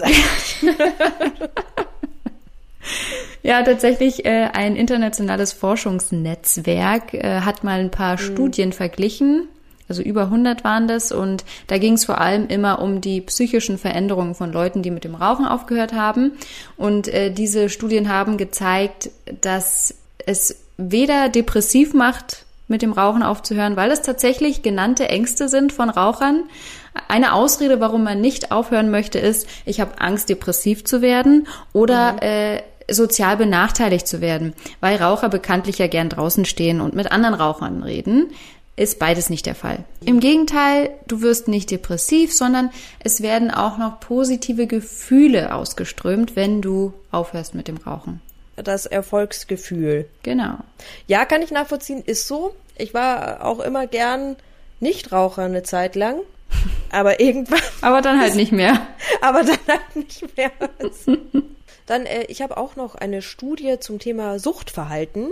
ja, 3.42 3.62
tatsächlich, 3.62 4.24
äh, 4.24 4.48
ein 4.52 4.76
internationales 4.76 5.52
Forschungsnetzwerk 5.52 7.14
äh, 7.14 7.40
hat 7.40 7.64
mal 7.64 7.80
ein 7.80 7.90
paar 7.90 8.14
mhm. 8.14 8.18
Studien 8.18 8.72
verglichen. 8.72 9.48
Also 9.88 10.02
über 10.02 10.24
100 10.24 10.64
waren 10.64 10.86
das 10.86 11.12
und 11.12 11.44
da 11.66 11.78
ging 11.78 11.94
es 11.94 12.04
vor 12.04 12.20
allem 12.20 12.46
immer 12.48 12.82
um 12.82 13.00
die 13.00 13.22
psychischen 13.22 13.78
Veränderungen 13.78 14.34
von 14.34 14.52
Leuten, 14.52 14.82
die 14.82 14.90
mit 14.90 15.04
dem 15.04 15.14
Rauchen 15.14 15.46
aufgehört 15.46 15.94
haben. 15.94 16.32
Und 16.76 17.08
äh, 17.08 17.30
diese 17.32 17.70
Studien 17.70 18.10
haben 18.10 18.36
gezeigt, 18.36 19.08
dass 19.40 19.94
es 20.26 20.56
weder 20.76 21.30
depressiv 21.30 21.94
macht, 21.94 22.44
mit 22.68 22.82
dem 22.82 22.92
Rauchen 22.92 23.22
aufzuhören, 23.22 23.76
weil 23.76 23.90
es 23.90 24.02
tatsächlich 24.02 24.62
genannte 24.62 25.08
Ängste 25.08 25.48
sind 25.48 25.72
von 25.72 25.90
Rauchern, 25.90 26.44
eine 27.08 27.32
Ausrede, 27.32 27.80
warum 27.80 28.04
man 28.04 28.20
nicht 28.20 28.50
aufhören 28.52 28.90
möchte, 28.90 29.18
ist, 29.18 29.46
ich 29.64 29.80
habe 29.80 30.00
Angst, 30.00 30.28
depressiv 30.28 30.84
zu 30.84 31.00
werden 31.00 31.46
oder 31.72 32.14
mhm. 32.14 32.18
äh, 32.20 32.62
sozial 32.90 33.36
benachteiligt 33.36 34.08
zu 34.08 34.20
werden, 34.20 34.54
weil 34.80 34.96
Raucher 34.96 35.28
bekanntlich 35.28 35.78
ja 35.78 35.86
gern 35.86 36.08
draußen 36.08 36.44
stehen 36.44 36.80
und 36.80 36.94
mit 36.94 37.12
anderen 37.12 37.34
Rauchern 37.34 37.82
reden 37.82 38.28
ist 38.78 39.00
beides 39.00 39.28
nicht 39.28 39.44
der 39.46 39.56
Fall. 39.56 39.84
Im 40.04 40.20
Gegenteil, 40.20 40.90
du 41.08 41.20
wirst 41.20 41.48
nicht 41.48 41.72
depressiv, 41.72 42.32
sondern 42.32 42.70
es 43.00 43.22
werden 43.22 43.50
auch 43.50 43.76
noch 43.76 43.98
positive 43.98 44.68
Gefühle 44.68 45.52
ausgeströmt, 45.52 46.36
wenn 46.36 46.62
du 46.62 46.94
aufhörst 47.10 47.56
mit 47.56 47.66
dem 47.66 47.78
Rauchen. 47.78 48.20
Das 48.62 48.86
Erfolgsgefühl. 48.86 50.08
Genau. 50.22 50.58
Ja, 51.06 51.24
kann 51.24 51.42
ich 51.42 51.50
nachvollziehen, 51.50 52.02
ist 52.04 52.26
so. 52.26 52.54
Ich 52.76 52.94
war 52.94 53.44
auch 53.44 53.60
immer 53.60 53.86
gern 53.86 54.36
Nichtraucher 54.80 55.42
eine 55.42 55.62
Zeit 55.62 55.96
lang. 55.96 56.20
Aber 56.90 57.20
irgendwann. 57.20 57.60
Aber 57.80 58.00
dann 58.00 58.20
halt 58.20 58.34
nicht 58.34 58.52
mehr. 58.52 58.86
aber 59.20 59.42
dann 59.42 59.58
halt 59.68 59.96
nicht 59.96 60.36
mehr. 60.36 60.50
dann, 61.86 62.06
äh, 62.06 62.24
ich 62.28 62.40
habe 62.40 62.56
auch 62.56 62.76
noch 62.76 62.94
eine 62.94 63.20
Studie 63.20 63.78
zum 63.78 63.98
Thema 63.98 64.38
Suchtverhalten. 64.38 65.28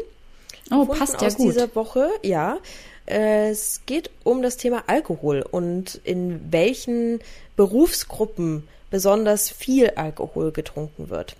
Oh, 0.71 0.85
passt 0.85 1.23
ja 1.23 1.29
aus 1.29 1.37
gut. 1.37 1.47
dieser 1.47 1.75
Woche, 1.75 2.11
ja. 2.23 2.59
Es 3.07 3.83
geht 3.87 4.11
um 4.25 4.43
das 4.43 4.57
Thema 4.59 4.85
Alkohol 4.89 5.47
und 5.49 6.01
in 6.05 6.53
welchen 6.53 7.21
Berufsgruppen 7.55 8.67
besonders 8.91 9.49
viel 9.49 9.93
Alkohol 9.97 10.53
getrunken 10.53 11.09
wird. 11.09 11.37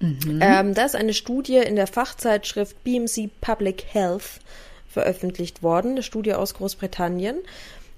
Mhm. 0.00 0.40
Ähm, 0.40 0.74
da 0.74 0.84
ist 0.84 0.96
eine 0.96 1.14
Studie 1.14 1.56
in 1.56 1.76
der 1.76 1.86
Fachzeitschrift 1.86 2.82
BMC 2.84 3.30
Public 3.40 3.84
Health 3.92 4.40
veröffentlicht 4.88 5.62
worden, 5.62 5.92
eine 5.92 6.02
Studie 6.02 6.34
aus 6.34 6.54
Großbritannien. 6.54 7.36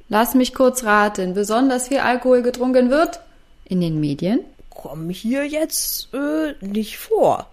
Lass 0.08 0.34
mich 0.34 0.54
kurz 0.54 0.84
raten, 0.84 1.34
besonders 1.34 1.88
viel 1.88 1.98
Alkohol 1.98 2.42
getrunken 2.42 2.90
wird 2.90 3.20
in 3.68 3.80
den 3.80 4.00
Medien? 4.00 4.40
Kommen 4.70 5.10
hier 5.10 5.44
jetzt 5.44 6.08
äh, 6.14 6.54
nicht 6.64 6.98
vor. 6.98 7.46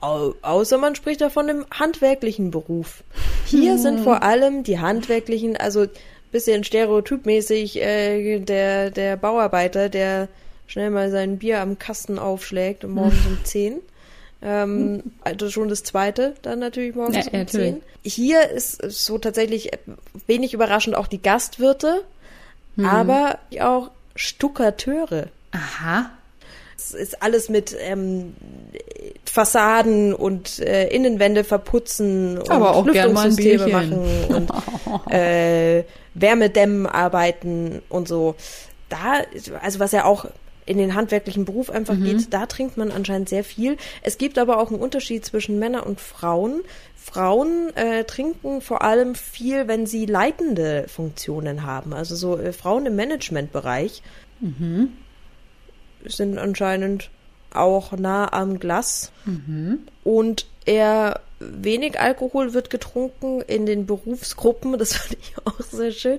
Au 0.00 0.34
außer 0.42 0.78
man 0.78 0.94
spricht 0.94 1.20
da 1.20 1.28
von 1.28 1.48
einem 1.48 1.66
handwerklichen 1.70 2.50
Beruf. 2.50 3.02
Hier 3.46 3.72
hm. 3.72 3.78
sind 3.82 4.00
vor 4.00 4.22
allem 4.22 4.62
die 4.62 4.78
handwerklichen, 4.78 5.56
also 5.56 5.86
bisschen 6.30 6.62
stereotypmäßig 6.62 7.80
äh, 7.80 8.38
der, 8.38 8.90
der 8.90 9.16
Bauarbeiter, 9.16 9.88
der 9.88 10.28
schnell 10.68 10.90
mal 10.90 11.10
sein 11.10 11.38
Bier 11.38 11.60
am 11.60 11.78
Kasten 11.78 12.20
aufschlägt 12.20 12.84
und 12.84 12.92
morgens 12.92 13.26
um 13.26 13.38
10. 13.44 13.80
Ähm, 14.40 15.02
also 15.22 15.50
schon 15.50 15.68
das 15.68 15.82
zweite, 15.82 16.34
dann 16.42 16.60
natürlich 16.60 16.94
morgens 16.94 17.26
ja, 17.26 17.32
um 17.32 17.38
natürlich. 17.40 17.72
10. 17.72 17.82
Hier 18.04 18.48
ist 18.48 18.80
so 18.88 19.18
tatsächlich 19.18 19.72
wenig 20.28 20.54
überraschend 20.54 20.94
auch 20.94 21.08
die 21.08 21.20
Gastwirte, 21.20 22.04
hm. 22.76 22.86
aber 22.86 23.40
auch 23.60 23.90
Stuckateure. 24.14 25.28
Aha. 25.50 26.10
Es 26.76 26.94
ist 26.94 27.22
alles 27.22 27.48
mit 27.48 27.76
ähm, 27.80 28.34
Fassaden 29.24 30.14
und 30.14 30.60
äh, 30.60 30.88
Innenwände 30.88 31.42
verputzen 31.42 32.38
und 32.38 32.50
Aber 32.50 32.76
auch 32.76 32.86
Lüftungssysteme 32.86 33.66
machen 33.66 34.24
und 34.28 34.50
äh, 35.12 35.82
Wärmedämmen 36.14 36.86
arbeiten 36.86 37.82
und 37.88 38.06
so. 38.06 38.36
Da, 38.88 39.22
also 39.60 39.80
was 39.80 39.92
ja 39.92 40.04
auch 40.04 40.26
in 40.68 40.78
den 40.78 40.94
handwerklichen 40.94 41.44
Beruf 41.44 41.70
einfach 41.70 41.94
mhm. 41.94 42.04
geht, 42.04 42.34
da 42.34 42.46
trinkt 42.46 42.76
man 42.76 42.90
anscheinend 42.90 43.28
sehr 43.28 43.44
viel. 43.44 43.76
Es 44.02 44.18
gibt 44.18 44.38
aber 44.38 44.58
auch 44.58 44.70
einen 44.70 44.80
Unterschied 44.80 45.24
zwischen 45.24 45.58
Männern 45.58 45.82
und 45.82 46.00
Frauen. 46.00 46.62
Frauen 46.96 47.74
äh, 47.74 48.04
trinken 48.04 48.60
vor 48.60 48.82
allem 48.82 49.14
viel, 49.14 49.66
wenn 49.66 49.86
sie 49.86 50.04
leitende 50.06 50.84
Funktionen 50.88 51.64
haben. 51.64 51.94
Also 51.94 52.16
so 52.16 52.38
äh, 52.38 52.52
Frauen 52.52 52.86
im 52.86 52.96
Managementbereich. 52.96 54.02
Mhm 54.40 54.92
sind 56.04 56.38
anscheinend 56.38 57.10
auch 57.52 57.92
nah 57.92 58.32
am 58.32 58.58
Glas. 58.58 59.12
Mhm. 59.24 59.80
Und 60.04 60.46
eher 60.64 61.20
wenig 61.40 61.98
Alkohol 61.98 62.52
wird 62.52 62.70
getrunken 62.70 63.40
in 63.42 63.66
den 63.66 63.86
Berufsgruppen, 63.86 64.78
das 64.78 64.94
fand 64.96 65.18
ich 65.20 65.34
auch 65.44 65.60
sehr 65.60 65.92
schön. 65.92 66.18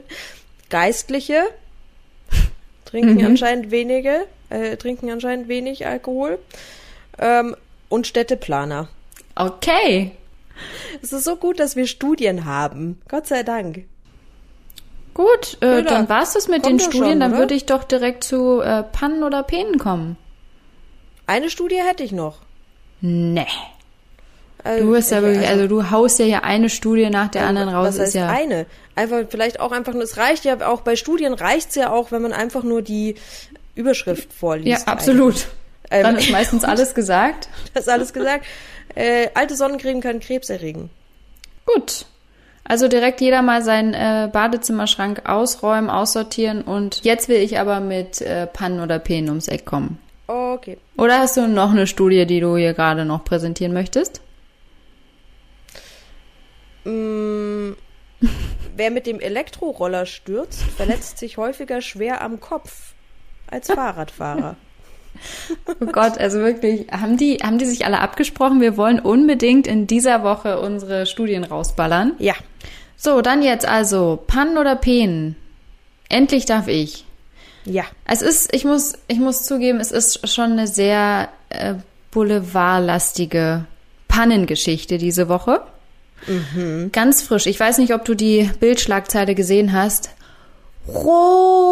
Geistliche 0.70 1.42
trinken 2.86 3.20
mhm. 3.20 3.26
anscheinend 3.26 3.72
wenige, 3.72 4.26
äh, 4.50 4.78
trinken 4.78 5.10
anscheinend 5.10 5.48
wenig 5.48 5.86
Alkohol. 5.86 6.40
Ähm, 7.18 7.56
und 7.90 8.08
Städteplaner. 8.08 8.88
Okay. 9.36 10.12
Es 11.02 11.14
ist 11.14 11.24
so 11.24 11.36
gut, 11.36 11.60
dass 11.60 11.76
wir 11.76 11.88
Studien 11.88 12.46
haben. 12.46 13.02
Gott 13.08 13.28
sei 13.28 13.44
Dank. 13.44 13.86
Gut, 15.14 15.58
äh, 15.62 15.84
dann 15.84 16.08
war's 16.08 16.34
das 16.34 16.48
mit 16.48 16.66
den 16.66 16.80
Studien. 16.80 17.10
Schon, 17.12 17.20
dann 17.20 17.38
würde 17.38 17.54
ich 17.54 17.66
doch 17.66 17.84
direkt 17.84 18.24
zu 18.24 18.62
äh, 18.62 18.84
Pannen 18.84 19.24
oder 19.24 19.44
Penen 19.44 19.78
kommen. 19.78 20.18
Eine 21.28 21.50
Studie 21.50 21.82
hätte 21.82 22.04
ich 22.04 22.12
noch. 22.12 22.38
Nee. 23.02 23.46
Also, 24.64 24.86
du 24.86 24.92
bist 24.92 25.12
ja 25.12 25.22
wirklich, 25.22 25.48
also, 25.48 25.64
also, 25.64 25.68
du 25.68 25.92
haust 25.92 26.20
ja 26.20 26.26
hier 26.26 26.44
eine 26.44 26.70
Studie 26.70 27.10
nach 27.10 27.30
der 27.30 27.46
anderen 27.46 27.70
raus. 27.70 27.88
Was 27.88 28.00
heißt 28.00 28.08
ist 28.10 28.14
ja 28.16 28.30
eine? 28.30 28.66
Einfach 28.96 29.24
vielleicht 29.30 29.60
auch 29.60 29.72
einfach 29.72 29.94
nur, 29.94 30.04
es 30.04 30.18
reicht 30.18 30.44
ja 30.46 30.68
auch 30.68 30.82
bei 30.82 30.96
Studien 30.96 31.34
reicht's 31.34 31.76
ja 31.76 31.92
auch, 31.92 32.12
wenn 32.12 32.22
man 32.22 32.34
einfach 32.34 32.64
nur 32.64 32.82
die 32.82 33.16
Überschrift 33.76 34.34
vorliest. 34.34 34.86
Ja, 34.86 34.92
absolut. 34.92 35.48
Ähm, 35.92 36.04
dann 36.04 36.18
ist 36.18 36.32
meistens 36.32 36.64
alles 36.66 36.94
gesagt. 36.94 37.50
Das 37.74 37.84
ist 37.84 37.90
alles 37.90 38.14
gesagt. 38.14 38.46
Äh, 38.96 39.30
alte 39.34 39.56
Sonnencreme 39.56 40.02
kann 40.02 40.20
Krebs 40.20 40.50
erregen. 40.50 40.90
Gut. 41.66 42.06
Also 42.64 42.88
direkt 42.88 43.22
jeder 43.22 43.42
mal 43.42 43.64
seinen 43.64 43.94
äh, 43.94 44.30
Badezimmerschrank 44.32 45.28
ausräumen, 45.28 45.90
aussortieren 45.90 46.62
und 46.62 47.04
jetzt 47.04 47.28
will 47.28 47.38
ich 47.38 47.60
aber 47.60 47.80
mit 47.80 48.22
äh, 48.22 48.46
Pannen 48.46 48.80
oder 48.80 49.00
Penen 49.00 49.30
ums 49.30 49.48
Eck 49.48 49.66
kommen. 49.66 49.98
Okay. 50.28 50.78
Oder 50.96 51.20
hast 51.20 51.38
du 51.38 51.48
noch 51.48 51.72
eine 51.72 51.88
Studie, 51.88 52.28
die 52.28 52.40
du 52.40 52.56
hier 52.58 52.76
gerade 52.76 53.06
noch 53.06 53.24
präsentieren 53.24 53.74
möchtest? 53.74 54.22
Mm, 56.84 57.72
wer 58.76 58.92
mit 58.92 59.08
dem 59.08 59.20
Elektroroller 59.20 60.06
stürzt, 60.06 60.62
verletzt 60.62 61.18
sich 61.18 61.38
häufiger 61.38 61.82
schwer 61.82 62.22
am 62.22 62.40
Kopf 62.40 62.89
als 63.52 63.68
Fahrradfahrer. 63.68 64.56
Oh 65.82 65.86
Gott, 65.88 66.18
also 66.18 66.40
wirklich, 66.40 66.88
haben 66.92 67.18
die, 67.18 67.38
haben 67.38 67.58
die 67.58 67.66
sich 67.66 67.84
alle 67.86 68.00
abgesprochen? 68.00 68.62
Wir 68.62 68.78
wollen 68.78 69.00
unbedingt 69.00 69.68
in 69.68 69.86
dieser 69.86 70.24
Woche 70.24 70.62
unsere 70.62 71.06
Studien 71.06 71.44
rausballern. 71.44 72.14
Ja. 72.20 72.36
So, 72.96 73.22
dann 73.22 73.42
jetzt 73.42 73.68
also, 73.68 74.24
Pannen 74.28 74.58
oder 74.58 74.76
Penen? 74.78 75.36
Endlich 76.08 76.46
darf 76.46 76.68
ich. 76.68 77.06
Ja. 77.66 77.84
Es 78.06 78.22
ist, 78.22 78.54
ich 78.54 78.64
muss, 78.66 78.94
ich 79.08 79.20
muss 79.20 79.44
zugeben, 79.46 79.80
es 79.80 79.92
ist 79.92 80.30
schon 80.30 80.54
eine 80.54 80.68
sehr 80.68 81.30
äh, 81.50 81.76
boulevardlastige 82.12 83.66
Pannengeschichte 84.08 84.98
diese 84.98 85.28
Woche. 85.30 85.62
Mhm. 86.28 86.92
Ganz 86.92 87.22
frisch. 87.22 87.46
Ich 87.46 87.60
weiß 87.60 87.78
nicht, 87.78 87.94
ob 87.94 88.06
du 88.06 88.16
die 88.16 88.50
Bildschlagzeile 88.60 89.36
gesehen 89.36 89.74
hast. 89.74 90.12
Robert 90.88 91.66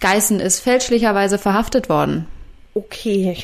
Geißen 0.00 0.40
ist 0.40 0.60
fälschlicherweise 0.60 1.38
verhaftet 1.38 1.88
worden. 1.88 2.26
Okay, 2.74 3.38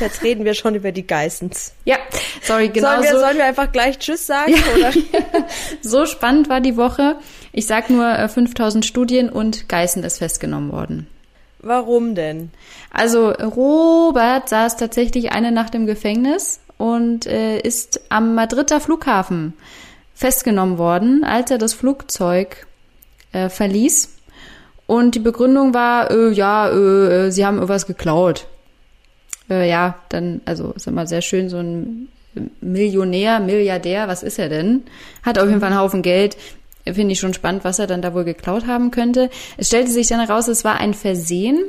jetzt 0.00 0.22
reden 0.22 0.46
wir 0.46 0.54
schon 0.54 0.74
über 0.74 0.90
die 0.90 1.06
Geissens. 1.06 1.74
Ja, 1.84 1.98
sorry, 2.40 2.70
genau. 2.70 2.88
Sollen 2.88 3.02
wir, 3.02 3.10
so. 3.10 3.18
sollen 3.18 3.36
wir 3.36 3.44
einfach 3.44 3.72
gleich 3.72 3.98
Tschüss 3.98 4.26
sagen? 4.26 4.54
Ja. 4.54 4.62
Oder? 4.74 4.92
so 5.82 6.06
spannend 6.06 6.48
war 6.48 6.62
die 6.62 6.78
Woche. 6.78 7.16
Ich 7.52 7.66
sag 7.66 7.90
nur 7.90 8.28
5000 8.28 8.82
äh, 8.82 8.88
Studien 8.88 9.28
und 9.28 9.68
Geißen 9.68 10.02
ist 10.02 10.18
festgenommen 10.18 10.72
worden. 10.72 11.06
Warum 11.58 12.14
denn? 12.14 12.50
Also 12.90 13.30
Robert 13.32 14.48
saß 14.48 14.78
tatsächlich 14.78 15.32
eine 15.32 15.52
Nacht 15.52 15.74
im 15.74 15.84
Gefängnis 15.84 16.60
und 16.78 17.26
äh, 17.26 17.58
ist 17.60 18.00
am 18.08 18.34
Madrider 18.34 18.80
Flughafen 18.80 19.52
festgenommen 20.14 20.78
worden, 20.78 21.22
als 21.22 21.50
er 21.50 21.58
das 21.58 21.74
Flugzeug 21.74 22.66
äh, 23.32 23.50
verließ. 23.50 24.16
Und 24.90 25.14
die 25.14 25.20
Begründung 25.20 25.72
war, 25.72 26.10
äh, 26.10 26.32
ja, 26.32 26.68
äh, 26.68 27.26
äh, 27.26 27.30
sie 27.30 27.46
haben 27.46 27.58
irgendwas 27.58 27.86
geklaut. 27.86 28.48
Äh, 29.48 29.70
ja, 29.70 30.00
dann, 30.08 30.40
also 30.46 30.72
ist 30.72 30.88
immer 30.88 31.06
sehr 31.06 31.22
schön, 31.22 31.48
so 31.48 31.58
ein 31.58 32.08
Millionär, 32.60 33.38
Milliardär, 33.38 34.08
was 34.08 34.24
ist 34.24 34.40
er 34.40 34.48
denn? 34.48 34.82
Hat 35.22 35.38
auf 35.38 35.46
jeden 35.46 35.60
Fall 35.60 35.70
einen 35.70 35.78
Haufen 35.78 36.02
Geld. 36.02 36.36
Finde 36.84 37.12
ich 37.12 37.20
schon 37.20 37.34
spannend, 37.34 37.62
was 37.62 37.78
er 37.78 37.86
dann 37.86 38.02
da 38.02 38.14
wohl 38.14 38.24
geklaut 38.24 38.66
haben 38.66 38.90
könnte. 38.90 39.30
Es 39.56 39.68
stellte 39.68 39.92
sich 39.92 40.08
dann 40.08 40.18
heraus, 40.18 40.48
es 40.48 40.64
war 40.64 40.80
ein 40.80 40.94
Versehen. 40.94 41.60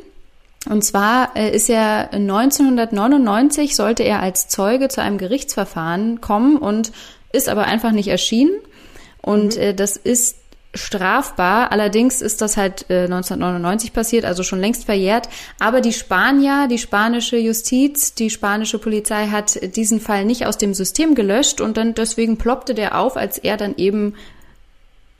Und 0.67 0.83
zwar 0.83 1.35
äh, 1.35 1.55
ist 1.55 1.69
er 1.69 2.11
1999 2.13 3.75
sollte 3.75 4.01
er 4.01 4.23
als 4.23 4.47
Zeuge 4.47 4.87
zu 4.87 4.99
einem 4.99 5.19
Gerichtsverfahren 5.19 6.21
kommen 6.21 6.57
und 6.57 6.91
ist 7.33 7.49
aber 7.49 7.65
einfach 7.65 7.91
nicht 7.91 8.07
erschienen. 8.07 8.53
Und 9.21 9.57
mhm. 9.57 9.61
äh, 9.61 9.73
das 9.75 9.95
ist 9.95 10.40
strafbar. 10.73 11.71
Allerdings 11.71 12.21
ist 12.21 12.41
das 12.41 12.57
halt 12.57 12.85
äh, 12.89 13.03
1999 13.03 13.93
passiert, 13.93 14.25
also 14.25 14.43
schon 14.43 14.59
längst 14.59 14.85
verjährt. 14.85 15.27
Aber 15.59 15.81
die 15.81 15.93
Spanier, 15.93 16.67
die 16.69 16.77
spanische 16.77 17.37
Justiz, 17.37 18.13
die 18.13 18.29
spanische 18.29 18.79
Polizei 18.79 19.27
hat 19.27 19.75
diesen 19.75 19.99
Fall 19.99 20.25
nicht 20.25 20.45
aus 20.45 20.57
dem 20.57 20.73
System 20.73 21.15
gelöscht 21.15 21.61
und 21.61 21.77
dann 21.77 21.93
deswegen 21.93 22.37
ploppte 22.37 22.73
der 22.73 22.97
auf, 22.97 23.17
als 23.17 23.37
er 23.37 23.57
dann 23.57 23.75
eben 23.75 24.15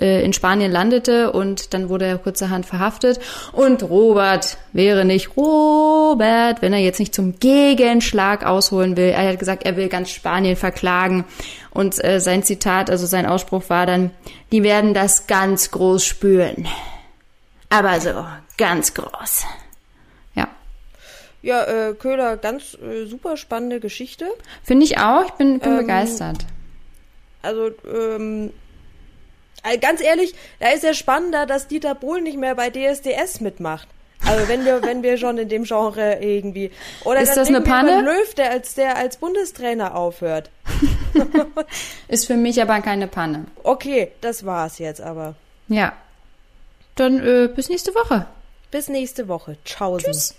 äh, 0.02 0.24
in 0.26 0.34
Spanien 0.34 0.72
landete 0.72 1.32
und 1.32 1.74
dann 1.74 1.88
wurde 1.90 2.06
er 2.06 2.18
kurzerhand 2.18 2.66
verhaftet. 2.66 3.20
Und 3.52 3.84
Robert 3.84 4.58
wäre 4.74 5.06
nicht 5.06 5.38
Robert, 5.38 6.62
wenn 6.62 6.74
er 6.74 6.80
jetzt 6.80 7.00
nicht 7.00 7.14
zum 7.14 7.40
Gegenschlag 7.40 8.46
ausholen 8.46 8.98
will. 8.98 9.10
Er 9.10 9.30
hat 9.30 9.40
gesagt, 9.40 9.66
er 9.66 9.78
will 9.78 9.90
ganz 9.90 10.10
Spanien 10.10 10.56
verklagen. 10.56 11.26
Und 11.72 12.04
äh, 12.04 12.20
sein 12.20 12.44
Zitat, 12.44 12.90
also 12.90 13.06
sein 13.06 13.26
Ausspruch 13.26 13.64
war 13.70 13.86
dann, 13.86 14.12
die 14.52 14.64
werden 14.64 14.94
das 14.94 15.28
ganz 15.28 15.72
groß 15.72 16.04
spüren. 16.06 16.68
Aber 17.70 18.00
so, 18.02 18.26
ganz 18.58 18.94
groß. 18.94 19.46
Ja. 20.36 20.48
Ja, 21.42 21.64
äh, 21.64 21.94
Köhler, 21.94 22.38
ganz 22.38 22.74
äh, 22.76 23.06
super 23.06 23.38
spannende 23.38 23.80
Geschichte. 23.80 24.28
Finde 24.64 24.86
ich 24.86 24.98
auch, 24.98 25.26
ich 25.26 25.32
bin, 25.32 25.60
bin 25.60 25.72
ähm, 25.72 25.78
begeistert. 25.78 26.46
Also, 27.42 27.72
ähm, 27.88 28.52
Ganz 29.80 30.02
ehrlich, 30.02 30.34
da 30.60 30.70
ist 30.70 30.84
ja 30.84 30.94
spannender, 30.94 31.46
dass 31.46 31.68
Dieter 31.68 31.94
Bohlen 31.94 32.24
nicht 32.24 32.38
mehr 32.38 32.56
bei 32.56 32.72
DSDS 32.72 33.42
mitmacht. 33.42 33.88
Also 34.32 34.48
wenn 34.48 34.64
wir, 34.64 34.82
wenn 34.82 35.04
wir 35.04 35.18
schon 35.18 35.38
in 35.38 35.50
dem 35.50 35.66
Genre 35.66 36.20
irgendwie. 36.22 36.72
Oder 37.04 37.20
Ist 37.20 37.36
das 37.36 37.50
eine 37.50 37.60
Panne? 37.60 38.02
Löw, 38.02 38.34
der 38.36 38.52
als 38.52 38.76
der 38.76 38.96
als 38.96 39.18
Bundestrainer 39.18 39.94
aufhört. 39.94 40.50
Ist 42.08 42.28
für 42.28 42.38
mich 42.38 42.62
aber 42.62 42.80
keine 42.80 43.08
Panne. 43.08 43.46
Okay, 43.64 44.14
das 44.22 44.46
war's 44.46 44.80
jetzt 44.80 45.02
aber. 45.02 45.36
Ja. 45.68 45.92
Dann 46.96 47.20
äh, 47.20 47.50
bis 47.54 47.68
nächste 47.68 47.94
Woche. 47.94 48.26
Bis 48.72 48.88
nächste 48.88 49.28
Woche. 49.28 49.58
Tschaußen. 49.66 50.14
Tschüss. 50.14 50.36